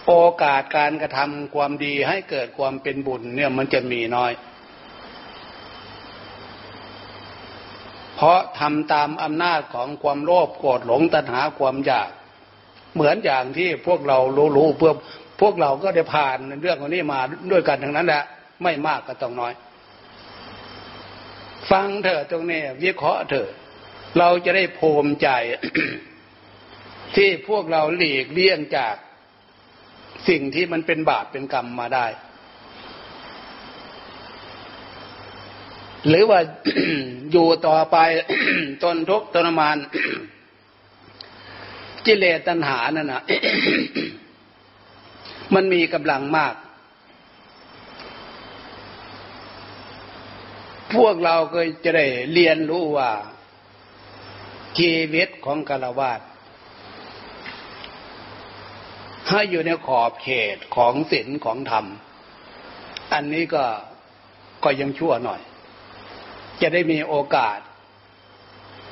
[0.08, 4.32] โอกาสการกระทำความดีให้เกิดความเป็นบุญเนี่ยมันจะมีน้อย
[8.16, 12.09] เพราะทำตามอำนาจของความโลภโกรธหลงตัณหาความอยาก
[12.93, 14.18] เหมือนอย่างที่พวกเรา
[14.57, 14.93] รู้ๆเพื่อ
[15.41, 17.20] พวกเราก็ได้ผ่านเรื่องนี้มา
[17.51, 18.24] ด้วยกันทั้งนั้นแหละ
[18.64, 19.53] ไม่มากก็ต้องน้อย
[21.72, 23.49] ฟังเถอะตรงนี้วิเคราะห์เถอะ
[24.20, 25.30] เราจะได้ภูมิใจ
[27.16, 28.95] ที่พวกเราหลีกเลี่ยงจาก
[30.30, 32.05] สิ่งที่มันเป็นบาปเป็นกรรมมาได้
[36.08, 36.39] หรือว่า
[37.32, 37.97] อยู่ต่อไป
[38.84, 39.78] ตนทุกตนมาน
[42.06, 43.24] กิเลสตัณหานั่นนะ
[45.54, 46.56] มันมีกำลังมาก
[50.95, 53.12] พวกเราก็จะได้เรียนรู้ว่า
[54.78, 56.22] ชีวิตของกาวาด
[59.28, 61.86] ให้อยู่ในขอบเขตของศีลของธรรม
[63.14, 63.64] อันนี้ก็
[64.64, 65.41] ก็ยังชั่วหน่อย
[66.64, 67.59] จะได้มีโอกาส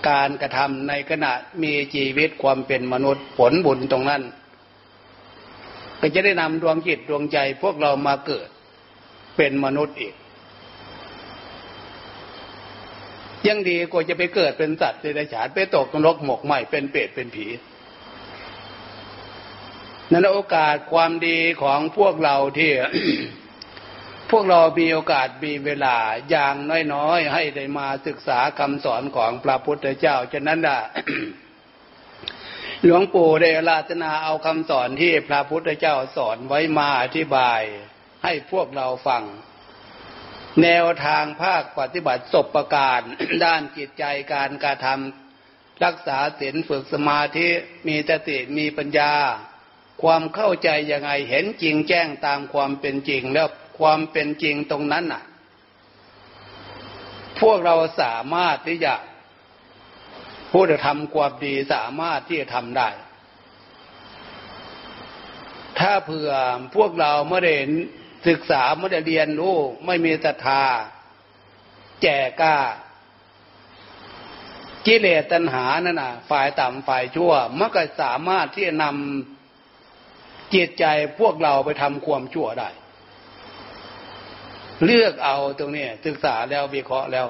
[0.09, 1.31] การกระทำในขณะ
[1.63, 4.21] มีชีวิตความเป็นมนุษย์ผลบุญตรงนั้น
[5.99, 8.47] ก็จะได้นำดวงจิตดวงใจพวกเรามาเกิด
[9.37, 10.15] เป็นมนุษย์อีก
[13.47, 17.47] ยังดีกว่าจะไปเกิดเป็นสัตว์เดรัจฉานไปตกนรกหมกไหมเป็นเปรตเป็นผี
[20.11, 22.71] นั้นโอกาสความดีของพวกเราที่
[24.31, 25.97] พวกเรามีโอกาสมีเวลา
[26.29, 26.55] อย่าง
[26.93, 30.81] น้อยๆ ให้ได้มาศึกษาคำสอนของพระพุทธเจ้า ฉะนั้นน่ะ
[32.83, 37.61] หลวงปู่ได้ราชนาเอาคำสอนที่พระพุทธเจ้าสอนไว้มาอธิบาย
[38.23, 39.23] ให้พวกเราฟัง
[40.63, 43.01] แนวทางภาคปฏิบัติศพประการ
[43.45, 47.49] ด้านจิตใจการการทำรักษาศีลฝึกสมาธิ
[47.87, 49.13] มีสติมีปัญญา
[50.03, 55.23] ความเข้าใจยังไงเห็นจริงแจ้งตามความเป็นจริงแล้ว ความเป็นจริงตรงนั้นน่ะ
[57.39, 58.93] พวกเราสามารถที่จะ
[60.51, 62.89] ผู้จะทำความดีสามารถที่จะทำได้
[65.79, 66.31] ถ้าเผื่อ
[66.75, 67.55] พวกเราไม่ได้
[68.27, 70.63] ศึกษาไม่ได้เรียนรู้ ไม่มีศรัทธา
[72.01, 72.07] แจ
[72.41, 72.57] กล้า
[74.85, 80.85] กิเลสตัณหานั่นน่ะ ฝ่ายต่ำฝ่ายชั่วมันก็สามารถที่จะนำจิตใจ
[81.19, 82.69] พวกเราไปทำความชั่วได้
[84.85, 87.27] เลือกเอาตรงนี้ศึกษาแล้ววิเคราะห์แล้ว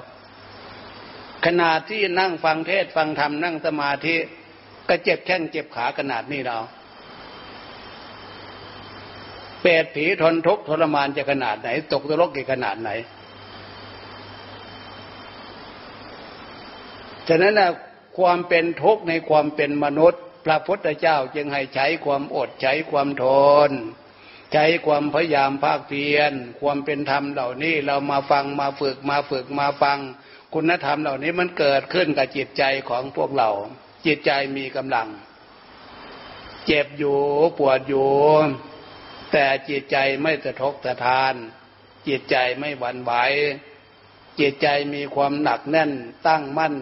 [1.45, 4.15] ขนาดที่นั่งฟังเทศฟังธรรมนั่งสมาธิ
[4.87, 6.57] ก็เจ็บแข้งเจ็บขาขนาดนี้เรา
[9.61, 12.89] เปรตผีทนทุกข์ทรมานจะขนาดไหน ตกตรกกี่ขนาดไหน
[17.27, 17.71] ฉะนั้นนะ
[18.17, 23.25] ความเป็นทุกข์ในความเป็นมนุษย์ พระพุทธเจ้าจึงให้ใช้ความอดใช้ความท
[23.69, 23.71] น
[24.53, 29.99] ใช้ความพยายามภาคเพียร ความเป็นธรรมเหล่านี้เรามาฟังมาฝึกมาฝึกมาฟัง
[30.53, 33.49] คุณธรรมเหล่านี้มันเกิดขึ้นกับจิตใจของพวกเรา
[34.05, 35.07] จิตใจมีกำลัง
[36.65, 37.19] เจ็บอยู่
[37.57, 38.11] ปวดอยู่
[39.31, 41.33] แต่จิตใจไม่สะทกสะทาน
[42.07, 43.13] จิตใจไม่หวั่นไหว
[44.39, 45.91] จิตใจมีความหนักแน่น
[46.27, 46.75] ตั้งมั่น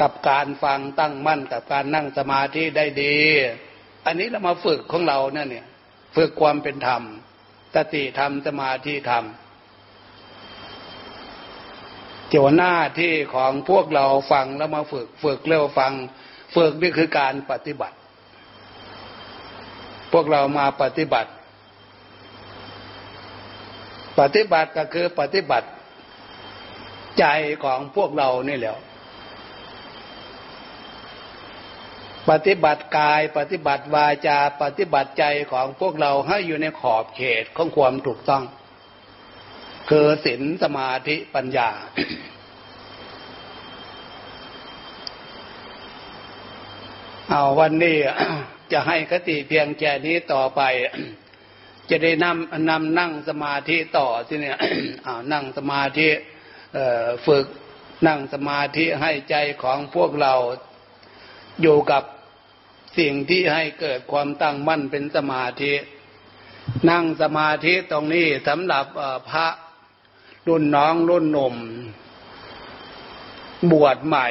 [0.00, 3.16] กับการฟังตั้งมั่นกับการนั่งสมาธิได้ดี
[4.06, 5.66] อันนี้เรามาฝึกของเราเนี่ย
[6.16, 7.02] ฝึกความเป็นธรรม
[7.74, 9.24] สติธรรมสมาธิธรรม
[12.28, 15.92] เจ้าหน้าที่ของพวกเราฟังแล้วมาฝึก ฝึกเร็วฟัง
[16.54, 17.96] ฝึกนี่คือการปฏิบัติ
[20.12, 21.30] พวกเรามาปฏิบัติ
[24.18, 25.68] ปฏิบัติก็คือปฏิบัติ
[27.18, 27.24] ใจ
[27.64, 28.76] ของพวกเรานี่แหละ
[32.30, 38.44] ปฏิบัติกายปฏิบัติวาจา ปฏิบัติใจของพวกเราให้อยู่ในขอบเขตของความถูกต้อง
[39.90, 41.70] คือศีลสมาธิปัญญา
[47.30, 47.96] เอาวันนี้
[48.72, 50.60] จะให้คติเพียงแค่นี้ต่อไป
[51.90, 54.58] จะได้นำนำนั่งสมาธิต่อที่เนี่ย
[55.04, 56.08] เอานั่งสมาธิ
[57.26, 57.46] ฝึก
[58.06, 60.34] นั่งสมาธิให้ใจของพวกเรา
[61.62, 62.02] อยู่กับ
[62.98, 65.74] สิ่งที่ให้เกิดความตั้งมั่นเป็นสมาธิ
[66.90, 68.86] นั่งสมาธิตรงนี้สำหรับ
[69.30, 69.46] พระ
[70.48, 71.56] รุ่นน้องรุ่นหนุ่ม
[73.72, 74.28] บวชใหม่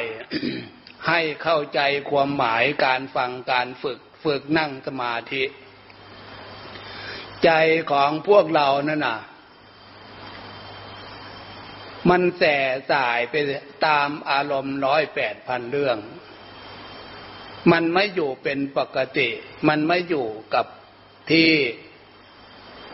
[1.08, 5.42] ให้เข้าใจความหมายการฟังการฝึกฝึกนั่งสมาธิ
[7.44, 7.50] ใจ
[7.90, 9.18] ของพวกเรานั่นน่ะ
[12.08, 12.56] มันแส่
[12.90, 13.34] สายไป
[13.86, 15.98] ตามอารมณ์ร้อยแปดพันเรื่อง
[17.72, 19.28] มันไม่อยู่เป็นปกติ
[19.68, 20.66] มันไม่อยู่กับ
[21.30, 21.50] ที่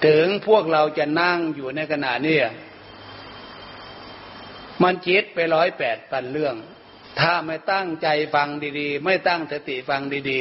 [0.07, 2.39] ถึงพวกเราจะนั่งอยู่ในขณะนี้
[4.83, 6.57] มันคิดไปร้อยแปดพันเรื่อง
[7.21, 8.49] ถ้าไม่ตั้งใจฟัง
[8.81, 10.39] ดีๆ ไม่ตั้งสติฟังดี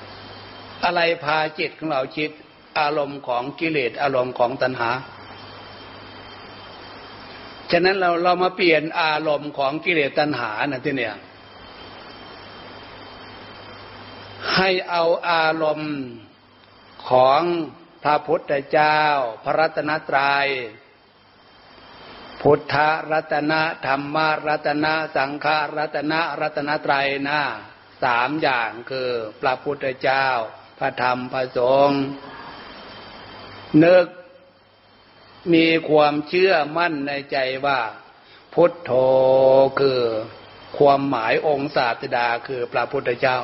[0.00, 2.30] ๆ อะไรพาจิตของเราคิด
[2.80, 4.90] อารมณ์ของกิเลสอารมณ์ของตัณหา
[7.70, 11.14] ฉะนั้นเราเรามาเปลี่ยนอารมณ์ของกิเลสตัณหานะที่เนี่ย
[14.54, 15.96] ให้เอาอารมณ์
[17.08, 17.42] ของ
[18.04, 19.00] พระพุทธเจ้า
[19.44, 20.48] พระรัตนตรยัย
[22.42, 22.74] พุทธ
[23.12, 24.16] รัตนะธรรม
[24.48, 27.40] รัตนะสังฆรัตนะรัตนตรัยนะ
[28.02, 29.10] สามอย่างคือ
[29.40, 30.26] พระพุทธเจ้า
[30.78, 32.02] พระธรรมพระสงฆ์
[33.84, 34.06] นึก
[35.54, 37.80] มีความเชื่อมั่นในใจว่า
[38.54, 38.92] พุทโธ
[39.80, 40.00] คือ
[40.78, 43.38] ความหมายองค์ศาสดาคือพระพุทธเจ้า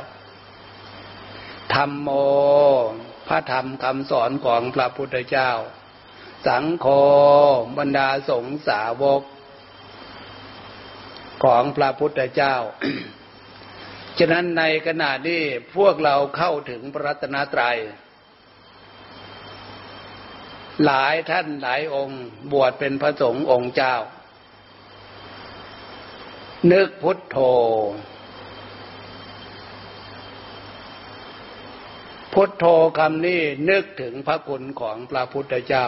[1.72, 2.08] ธรรมโม
[3.28, 5.50] พระธรรมคำสอนของพระพุทธเจ้า
[6.46, 6.86] สังโฆ
[7.78, 9.22] บรรดาสงสาวก
[11.44, 12.56] ของพระพุทธเจ้า
[14.18, 15.42] ฉะนั้นในขณะนี้
[15.76, 17.78] พวกเราเข้าถึงพระรัตนตรัย
[20.84, 23.96] หลายท่านหลายองค์บวชเป็นพระสงฆ์องค์เจ้า
[26.72, 27.38] นึกพุทโธ
[32.34, 32.64] พุทโธ
[32.98, 35.86] คำนี้นึกถึงพระคุณของพระพุทธเจ้า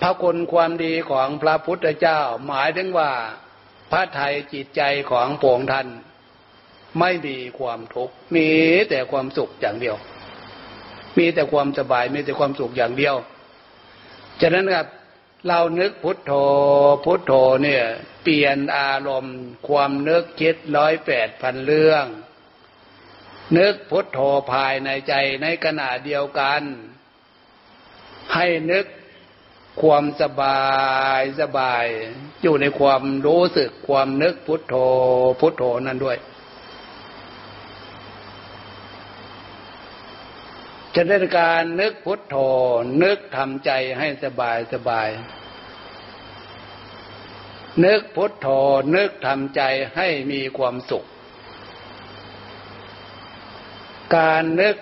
[0.00, 3.10] พระคุณความดีของพระพุทธเจ้า หมายถึงว่า
[3.90, 5.88] พระไทยจิตใจของปวงท่าน
[6.98, 8.48] ไม่มีความทุกข์มี
[8.90, 9.96] แต่ความสุขอย่างเดียว
[11.18, 13.16] มีแต่ความสบายมีแต่ความสุขอย่างเดียว
[14.40, 14.86] ฉะนั้นครับ
[15.48, 16.32] เรานึกพุทโธ
[17.04, 17.32] พุทโธ
[17.62, 17.84] เนี่ย
[18.22, 19.38] เปลี่ยนอารมณ์
[19.68, 22.06] ความนึกคิดร้อยแปดพันเรื่อง
[23.58, 24.18] นึกพุทโธ
[24.52, 26.62] ภายในใจในขณะเดียวกัน
[28.34, 28.86] ให้นึก
[29.82, 30.62] ความสบา
[31.18, 31.86] ยสบาย
[32.42, 34.74] อยู่ในความรู้สึกความนึกพุทโธ
[35.40, 36.18] พุทโธนั่นด้วย
[40.94, 42.36] จะได้การนึกพุทโธ
[43.02, 45.08] นึกทำใจให้สบายสบาย
[47.84, 48.48] นึกพุทโธ
[48.94, 49.62] นึกทำใจ
[49.96, 51.04] ให้มีความสุข
[54.16, 54.76] การนึก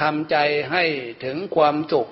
[0.00, 0.36] ทำใจ
[0.70, 0.84] ให้
[1.24, 2.08] ถึงความสุข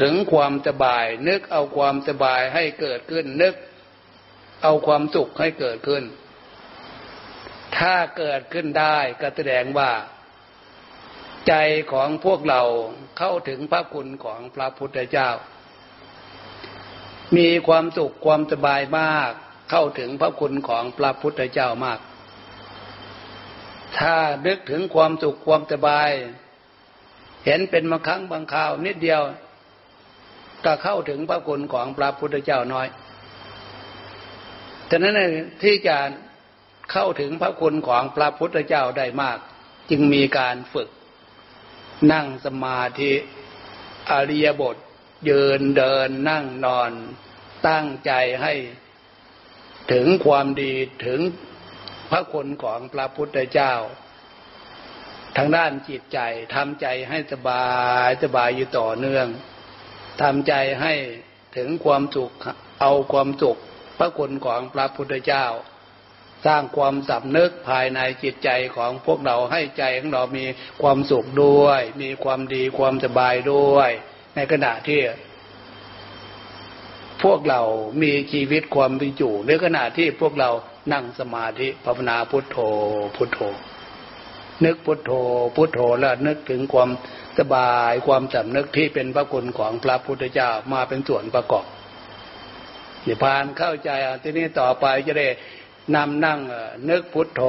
[0.00, 3.54] ถึงความสบาย นึกเอาความสบายให้เกิดขึ้น นึก
[4.62, 6.04] เอาความสุขให้เกิดขึ้น
[7.78, 9.90] ถ้าเกิดขึ้นได้ก็แสดงว่า
[11.48, 11.54] ใจ
[11.92, 12.62] ของพวกเรา
[13.18, 15.30] เข้าถึงพระคุณของพระพุทธเจ้า
[17.36, 19.32] มีความสุขความสบายมาก
[19.70, 22.00] เข้าถึงพระคุณของพระพุทธเจ้ามาก
[23.98, 24.16] ถ้า
[24.46, 26.10] นึกถึงความสุขความสบาย
[27.44, 29.22] เห็นเป็นบางครั้งบางคราว นิดเดียว
[30.64, 32.88] ก็เข้าถึงพระคุณของพระพุทธเจ้าน้อย
[34.90, 35.14] ฉะนั้น
[35.62, 35.96] ที่จะ
[36.92, 39.38] เข้าถึงพระคุณของพระพุทธเจ้าได้มาก
[39.90, 40.88] จึงมีการฝึก
[42.12, 43.12] นั่งสมาธิ
[44.10, 44.76] อริยบท
[45.28, 46.90] ยืนเดินนั่งนอน
[47.68, 48.54] ตั้งใจให้
[49.92, 50.72] ถึงความดี
[51.06, 51.20] ถึง
[52.10, 53.72] พระคุณของพระพุทธเจ้า
[55.36, 56.18] ทางด้านจิตใจ
[56.54, 57.64] ทำใจให้สบา
[58.06, 59.26] ยสบายอยู่ต่อเนื่อง
[60.22, 60.94] ทำใจให้
[61.56, 62.32] ถึงความสุข
[62.80, 63.58] เอาความสุข
[63.98, 65.46] พระคุณของพระพุทธเจ้า
[66.46, 70.46] สร้างความสำนึกภายในจิตใจของพวกเราให้ใจของเรามี
[70.82, 73.90] ความสุขด้วย มีความดีความสบายด้วย
[74.36, 75.00] ในขณะที่
[77.22, 77.62] พวกเรา
[78.02, 80.50] มีชีวิตความเป็นอยู่ในขณะที่พวกเรา
[80.92, 82.58] นั่งสมาธิภาวนาพุทโธ
[83.16, 83.40] พุทโธ
[84.64, 85.12] นึกพุทโธ
[85.56, 86.90] พุทโธแล้วนึกถึงความ
[87.38, 91.64] สบายความสำนึกที่เป็นพระคุณของพระพุทธเจ้ามาเป็นส่วนประกอบ
[93.06, 93.90] นิพพานเข้าใจ
[94.22, 95.28] ทีนี้ต่อไปจะได้
[95.96, 96.40] นำนั่ง
[96.90, 97.42] นึกพุทโธ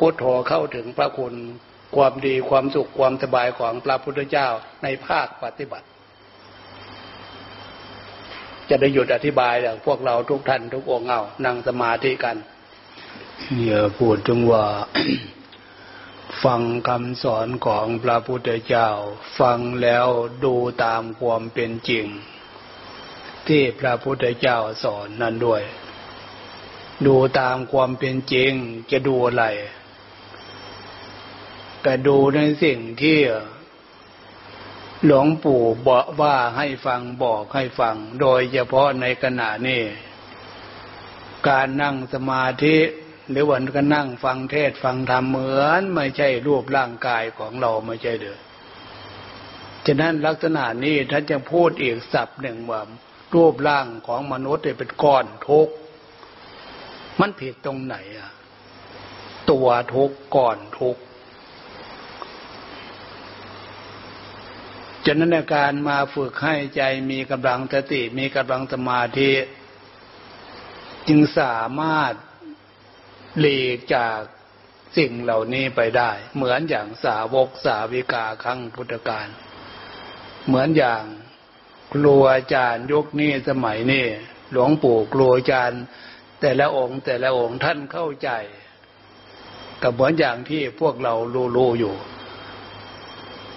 [0.00, 1.34] พุทโธเข้าถึงพระคุณ
[1.96, 4.48] ความดีความสุขความสบายของพระพุทธเจ้า
[4.82, 5.86] ในภาคปฏิบัติ
[8.68, 12.36] จะได้หยุดอธิบายอย่างพวกเราทุกท่านทุกองเอานั่งสมาธิกัน
[13.64, 14.66] อย่าพูดถึงว่า
[16.44, 18.88] ฟังคำสอนของพระพุทธเจ้า
[19.40, 20.06] ฟังแล้ว
[20.44, 20.54] ดู
[20.84, 22.06] ตามความเป็นจริง
[23.48, 25.62] ที่พระพุทธเจ้าสอนนั่นด้วย
[27.06, 28.52] ดูตามความเป็นจริง
[28.90, 29.44] จะดูอะไร
[31.84, 33.18] ก็ดูในสิ่งที่
[35.04, 39.82] หลวงปู่บอกว่าให้ฟังบอกให้ฟัง โดยเฉพาะในขณะนี้
[41.48, 42.76] การนั่งสมาธิ
[43.30, 48.38] หรือวันก็นั่งฟังเทศฟังธรรมเหมือน ไม่ใช่รูปร่างกายของเราไม่ใช่เด้อ
[49.86, 52.80] ฉะนั้นลักษณะนี้ท่านจะพูดอีกศัพท์หนึ่งว่า
[53.34, 55.68] รูปร่างของมนุษย์เป็นก้อนทุก
[57.20, 58.30] มันผิดตรงไหนอะ
[59.50, 60.96] ตัวทุกก้อนทุก
[65.06, 69.32] ฉะนั้นในการมาฝึกให้ใจมีกำลังสติมีกำลังสมาธิ
[71.08, 72.14] จึงสามารถ
[73.40, 74.18] หลีกจาก
[74.96, 79.28] สิ่งเหล่านี้ไปได้ เหมือนอย่างสาวกสาวิกาครั้งพุทธกาล
[80.46, 81.02] เหมือนอย่าง
[81.92, 84.06] ครูอาจารย์ยุคนี้สมัยนี้
[84.52, 85.82] หลวงปู่ครูอาจารย์
[86.40, 88.30] แต่ละองค์ แต่ละองค์ท่านเข้าใจ
[89.82, 91.14] กับเหมือนอย่างที่พวกเรา
[91.56, 91.94] รู้ๆอยู่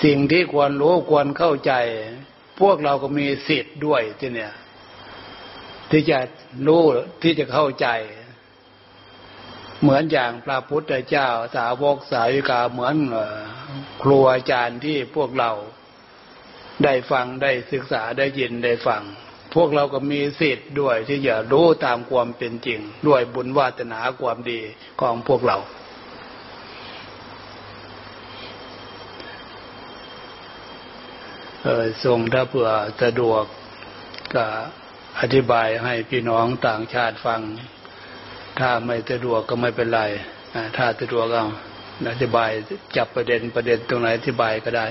[0.03, 1.73] สิ่งที่ควรรู้ควรเข้าใจ
[2.61, 4.53] พวกเราก็มีสิทธิ์ด้วยที่เนี่ย
[5.89, 6.19] ที่จะ
[6.67, 6.82] รู้
[7.21, 7.88] ที่จะเข้าใจ
[9.86, 12.95] เหมือนอย่างพระพุทธเจ้าสาวกสาวิกาเหมือน
[14.01, 15.51] ครูอาจารย์ที่พวกเรา
[16.83, 19.03] ได้ฟังได้ศึกษาได้ยินได้ฟัง
[19.55, 24.59] พวกเราก็มีสิทธิ์ด้วยที่จะรู้ตามความเป็นจริง ด้วยบุญวาสนาความดี
[25.01, 25.57] ของพวกเรา
[31.63, 32.69] เออทรงถ้าเผื่อ
[33.01, 33.43] สะดวก
[34.36, 34.45] ก็
[35.19, 37.41] อธิบายให้พี่น้องต่างชาติฟัง
[38.59, 40.01] ถ้าไม่สะดวกก็ไม่เป็นไร
[40.76, 41.47] ถ้าสะดวกเอา
[42.12, 42.51] อธิบาย
[42.97, 44.86] จับประเด็นประเด็นตรงไหนอธิบายก็ได้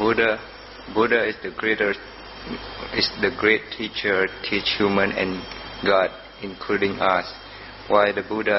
[0.00, 0.30] Buddha
[0.94, 1.90] Buddha is the greater
[3.00, 5.32] is the great teacher teach human and
[5.90, 6.10] God
[6.48, 7.26] including us
[7.92, 8.58] why the Buddha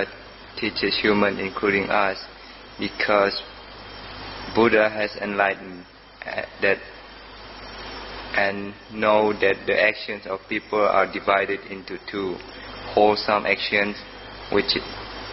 [0.59, 2.17] teaches human including us
[2.85, 3.35] because
[4.55, 5.85] Buddha has enlightened
[6.63, 6.79] that
[8.45, 12.37] and know that the actions of people are divided into two
[12.96, 13.94] wholesome actions,
[14.50, 14.72] which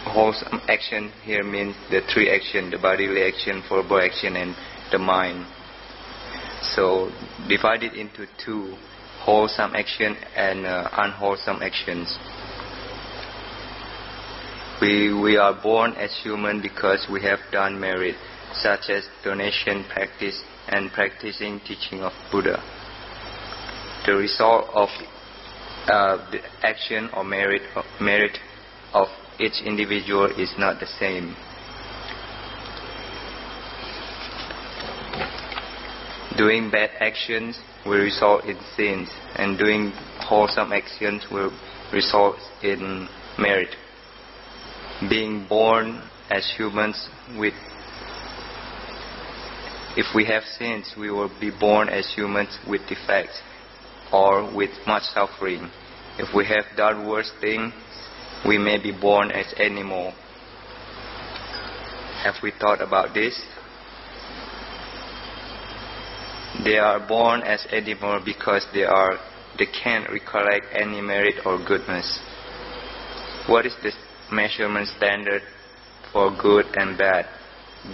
[0.04, 4.54] wholesome action here means the three action, the bodily action, verbal action, and
[4.92, 5.46] the mind.
[6.76, 7.10] So
[7.48, 8.76] divided into two,
[9.24, 12.14] wholesome action and uh, unwholesome actions.
[14.82, 18.16] We, we are born as human because we have done merit,
[18.52, 22.62] such as donation practice and practicing teaching of Buddha.
[24.04, 24.90] The result of
[25.88, 28.38] uh, the action or merit of, merit
[28.92, 29.08] of
[29.38, 31.34] each individual is not the same.
[36.36, 41.52] Doing bad actions will result in sins, and doing wholesome actions will
[41.92, 43.08] result in
[43.38, 43.74] merit.
[45.08, 47.54] Being born as humans with
[49.96, 53.40] If we have sins, we will be born as humans with defects
[54.14, 55.68] or with much suffering.
[56.18, 57.72] If we have done worse things,
[58.46, 60.12] we may be born as animal.
[62.22, 63.34] Have we thought about this?
[66.62, 69.18] They are born as animal because they are
[69.58, 72.20] they can't recollect any merit or goodness.
[73.48, 73.92] What is the
[74.32, 75.42] measurement standard
[76.12, 77.26] for good and bad?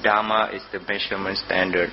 [0.03, 1.91] Dharma is the measurement standard.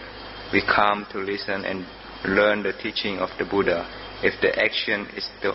[0.54, 1.86] We come to listen and
[2.26, 4.07] learn the teaching of the Buddha.
[4.24, 5.54] If the action is the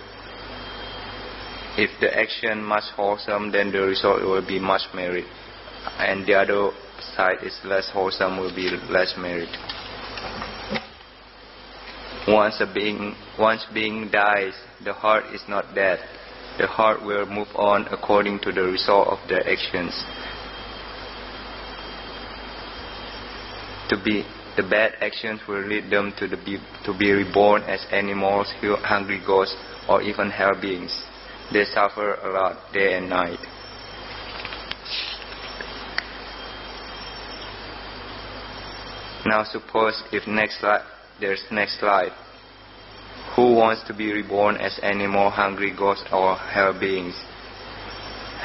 [1.77, 5.25] if the action much wholesome, then the result will be much merit,
[5.99, 6.71] and the other
[7.17, 9.49] side is less wholesome, will be less merit.
[12.29, 14.55] Once a being once being dies,
[14.85, 15.99] the heart is not dead.
[16.59, 20.05] The heart will move on according to the result of the actions.
[23.89, 24.25] To be
[24.57, 29.21] the bad actions will lead them to, the be, to be reborn as animals, hungry
[29.27, 29.57] ghosts,
[29.89, 31.03] or even hell beings.
[31.53, 33.39] They suffer a lot day and night.
[39.25, 40.85] Now suppose if next slide,
[41.21, 42.13] there's next slide.
[43.37, 47.15] Who wants to be reborn as animal, hungry ghosts, or hell beings?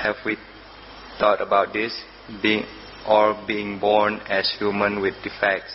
[0.02, 0.38] Have we
[1.20, 2.00] thought about this?
[2.42, 2.66] Being
[3.08, 5.74] or being born as human with defects,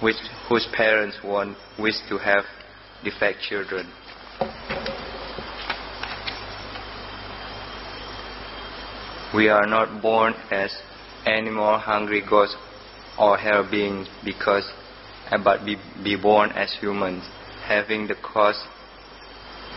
[0.00, 0.16] which
[0.48, 2.44] whose parents want wish to have
[3.02, 3.90] defect children.
[9.34, 10.70] We are not born as
[11.26, 12.56] animal, hungry ghosts,
[13.18, 14.70] or hell beings because,
[15.30, 17.24] uh, but be, be born as humans
[17.66, 18.62] having the cause,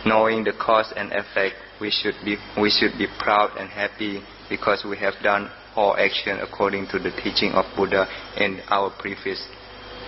[0.04, 4.84] knowing the cause and effect, we should be we should be proud and happy because
[4.88, 8.06] we have done all action according to the teaching of Buddha
[8.36, 9.46] in our previous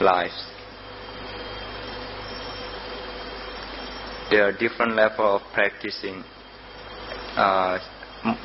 [0.00, 0.34] lives.
[4.30, 6.22] There are different levels of practicing
[7.36, 7.78] uh,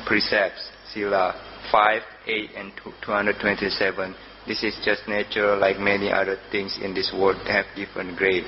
[0.04, 1.34] precepts, sila
[1.70, 2.72] 5, 8, and
[3.04, 4.14] 227.
[4.46, 8.46] This is just nature, like many other things in this world have different grades.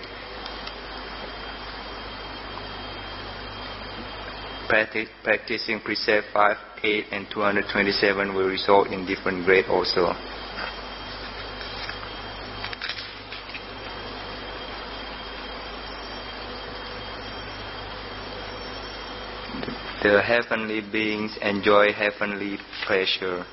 [5.25, 10.13] practicing precept 5, 8, and 227 will result in different grade also.
[20.01, 23.44] The heavenly beings enjoy heavenly pleasure,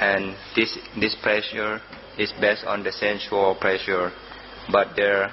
[0.00, 1.82] and this this pleasure
[2.16, 4.10] is based on the sensual pleasure,
[4.72, 5.30] but there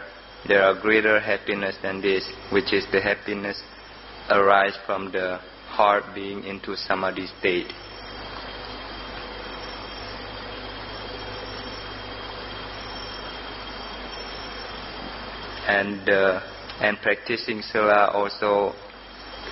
[0.47, 3.63] there are greater happiness than this, which is the happiness
[4.29, 5.39] arise from the
[5.69, 7.71] heart being into samadhi state.
[15.67, 16.41] And uh,
[16.81, 18.75] and practicing sila also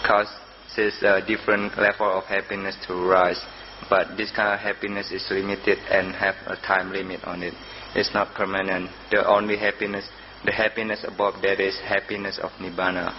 [0.05, 3.41] causes a uh, different level of happiness to rise.
[3.89, 7.53] But this kind of happiness is limited and have a time limit on it.
[7.95, 8.89] It's not permanent.
[9.11, 10.07] The only happiness,
[10.45, 13.13] the happiness above that is happiness of nibbana.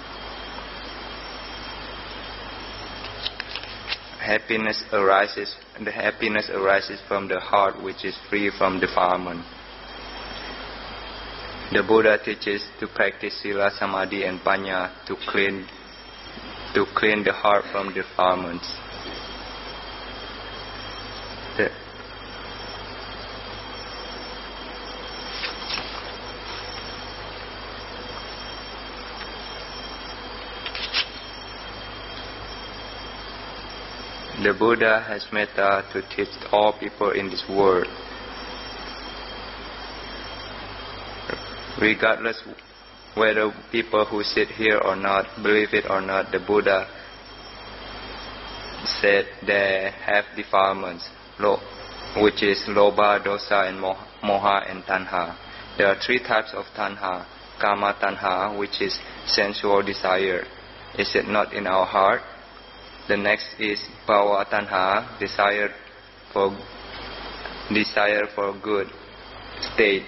[4.25, 5.55] happiness arises,
[5.85, 9.45] the happiness arises from the heart which is free from defilement.
[11.73, 15.67] The Buddha teaches to practice sila, samadhi, and panya to clean,
[16.75, 18.69] to clean the heart from defilements.
[21.57, 21.71] The,
[34.43, 37.87] The Buddha has metta to teach all people in this world.
[41.81, 42.43] Regardless
[43.15, 46.87] whether people who sit here or not believe it or not, the Buddha
[49.01, 51.09] said they have defilements,
[52.17, 55.37] which is loba, dosa, and moha and tanha.
[55.77, 57.27] There are three types of tanha.
[57.61, 60.45] Kama tanha, which is sensual desire.
[60.99, 62.21] Is it not in our heart?
[63.09, 65.71] The next is bhava tanha, desire
[66.33, 66.57] for
[67.73, 68.89] desire for good
[69.73, 70.05] state.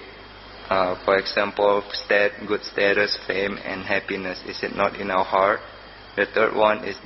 [0.69, 1.81] Uh, for example,
[2.47, 4.41] good status, fame, and happiness.
[4.45, 5.61] Is it not in our heart?
[6.17, 6.97] The third one is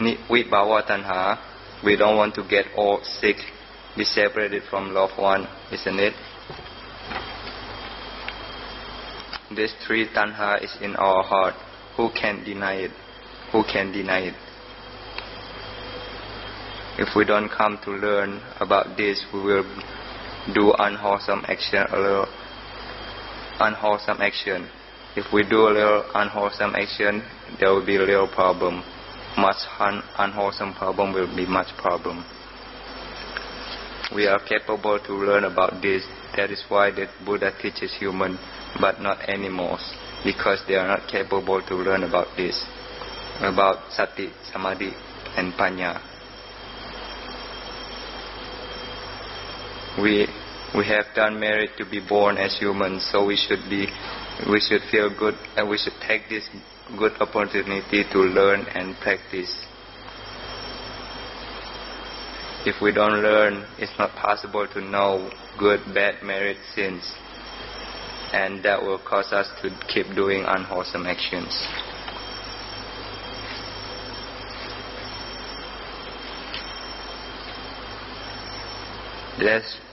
[0.00, 1.38] vibhava tanha.
[1.84, 3.36] We don't want to get old, sick,
[3.96, 6.14] be separated from loved one, isn't it?
[9.56, 11.54] This three tanha is in our heart.
[11.96, 12.92] Who can deny it?
[13.50, 14.34] Who can deny it?
[16.96, 19.64] If we don't come to learn about this, we will
[20.54, 21.84] do unwholesome action
[23.60, 24.68] unwholesome action.
[25.16, 27.22] If we do a little unwholesome action,
[27.60, 28.82] there will be a little problem.
[29.36, 32.24] Much un unwholesome problem will be much problem.
[34.14, 36.04] We are capable to learn about this.
[36.36, 38.38] That is why the Buddha teaches human,
[38.80, 39.80] but not animals,
[40.24, 42.64] because they are not capable to learn about this,
[43.40, 44.92] about sati, samadhi,
[45.36, 46.00] and panya.
[50.00, 50.26] We
[50.74, 53.86] we have done merit to be born as humans, so we should be,
[54.50, 56.48] we should feel good, and we should take this
[56.98, 59.54] good opportunity to learn and practice.
[62.66, 67.14] If we don't learn, it's not possible to know good, bad, merit, sins,
[68.32, 71.54] and that will cause us to keep doing unwholesome actions.
[79.38, 79.83] That's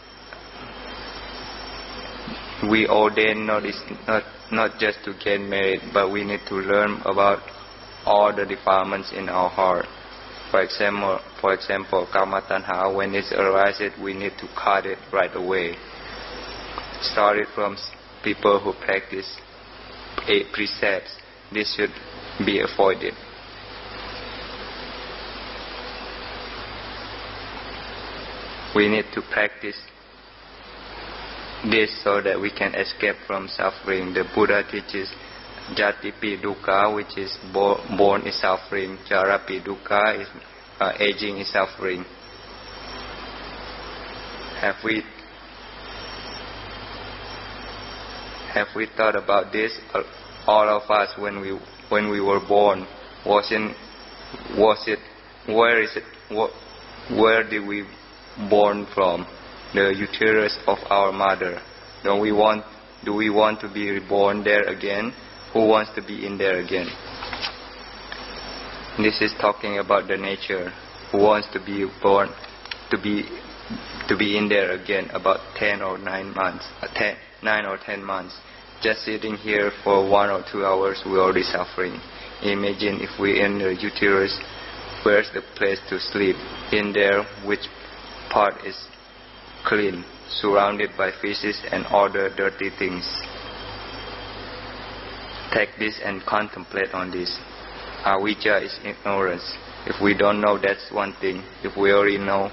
[2.69, 7.01] we ordain not, is not, not just to get married, but we need to learn
[7.05, 7.39] about
[8.05, 9.85] all the defilements in our heart.
[10.51, 15.33] For example, for example, karma tanha, when it arises, we need to cut it right
[15.33, 15.75] away.
[17.01, 17.77] Started from
[18.23, 19.39] people who practice
[20.27, 21.15] eight precepts.
[21.51, 21.93] This should
[22.45, 23.13] be avoided.
[28.75, 29.75] We need to practice
[31.69, 34.13] this so that we can escape from suffering.
[34.13, 35.09] The Buddha teaches
[35.75, 38.97] Jatipi Dukkha, which is born is suffering.
[39.09, 40.27] Jarapi Dukkha is
[40.79, 42.03] uh, aging is suffering.
[44.59, 45.03] Have we
[48.53, 49.79] have we thought about this?
[50.47, 51.59] All of us, when we
[51.89, 52.87] when we were born,
[53.25, 53.73] was in
[54.57, 54.99] was it
[55.47, 56.03] where is it
[57.19, 57.85] where did we
[58.49, 59.25] born from?
[59.73, 61.61] The uterus of our mother.
[62.03, 62.63] Don't we want,
[63.05, 65.13] do we want to be reborn there again?
[65.53, 66.87] Who wants to be in there again?
[68.97, 70.71] This is talking about the nature.
[71.11, 72.29] Who wants to be born,
[72.89, 73.23] to be,
[74.07, 78.03] to be in there again about 10 or 9 months, uh, 10, 9 or 10
[78.03, 78.37] months.
[78.81, 81.99] Just sitting here for one or two hours, we're already suffering.
[82.41, 84.37] Imagine if we in the uterus,
[85.03, 86.35] where's the place to sleep?
[86.71, 87.67] In there, which
[88.31, 88.75] part is
[89.65, 93.03] clean, surrounded by fishes and other dirty things.
[95.53, 97.37] Take this and contemplate on this.
[98.05, 99.43] Avijja is ignorance.
[99.85, 101.43] If we don't know, that's one thing.
[101.63, 102.49] If we already know,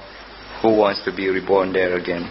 [0.63, 2.29] who wants to be reborn there again?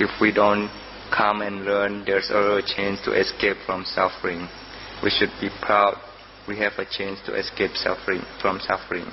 [0.00, 0.68] If we don't
[1.16, 4.48] come and learn, there's a chance to escape from suffering.
[5.02, 5.96] We should be proud
[6.46, 9.06] we have a chance to escape suffering from suffering.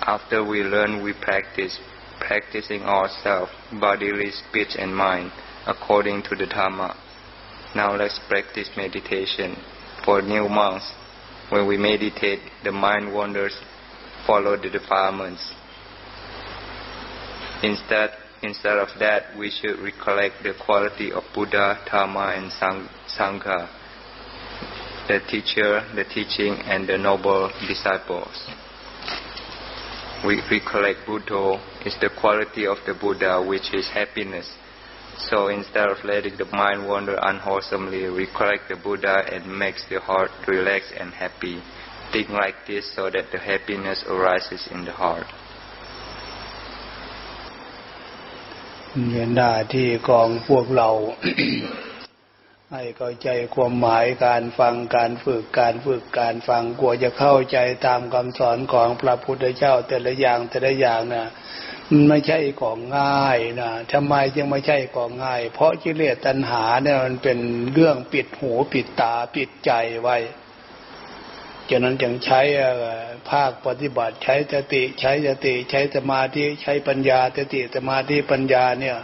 [0.00, 1.78] After we learn, we practice,
[2.18, 5.30] practicing ourselves, bodily, speech, and mind,
[5.66, 6.96] according to the Dharma.
[7.74, 9.54] Now let's practice meditation.
[10.04, 10.90] For new monks,
[11.50, 13.54] when we meditate, the mind wanders,
[14.26, 15.52] follow the defilements.
[17.62, 18.10] Instead,
[18.42, 23.68] instead of that, we should recollect the quality of Buddha, Dharma, and Sangha,
[25.08, 28.48] the teacher, the teaching, and the noble disciples.
[30.24, 34.50] We recollect Buddha is the quality of the Buddha, which is happiness
[35.17, 40.31] so instead of letting the mind wander unwholesomely, recollect the Buddha and makes the heart
[40.47, 41.61] relax and happy.
[42.11, 45.27] Think like this so that the happiness arises in the heart.
[49.35, 50.89] หน้าที่ของพวกเรา
[52.74, 61.28] ให้เข้าใจความหมายการฟังการฝึกการฝึกการฟังกลัวจะเข้าใจตามคำสอนของพระพุทธเจ้าแต่ละอย่างแต่ละอย่างนะ่ะ
[61.90, 67.38] มันไม่ใช่ของง่ายนะทำไมจึงไม่ใช่ของง่าย เพราะกิเลสตัณหาเนี่ยมันเป็น
[67.72, 70.16] เรื่องปิดหูปิดตาปิดใจไว้
[71.70, 72.40] ฉะนั้นจึงใช้
[73.30, 78.98] ภาคปฏิบัติใช้สติใช้สติใช้สมาธิใช้ปัญญาสติสมาธิปัญญาเนี่ย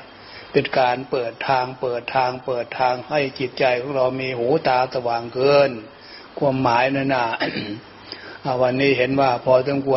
[0.55, 5.71] เป็นการเปิดทางเปิดทางเปิดทางให้จิตใจของเรามีหูตาสว่างเกิน
[6.39, 7.27] ความหมายนั่นนะ
[8.63, 9.93] วันนี้เห็นว่าพอสมควร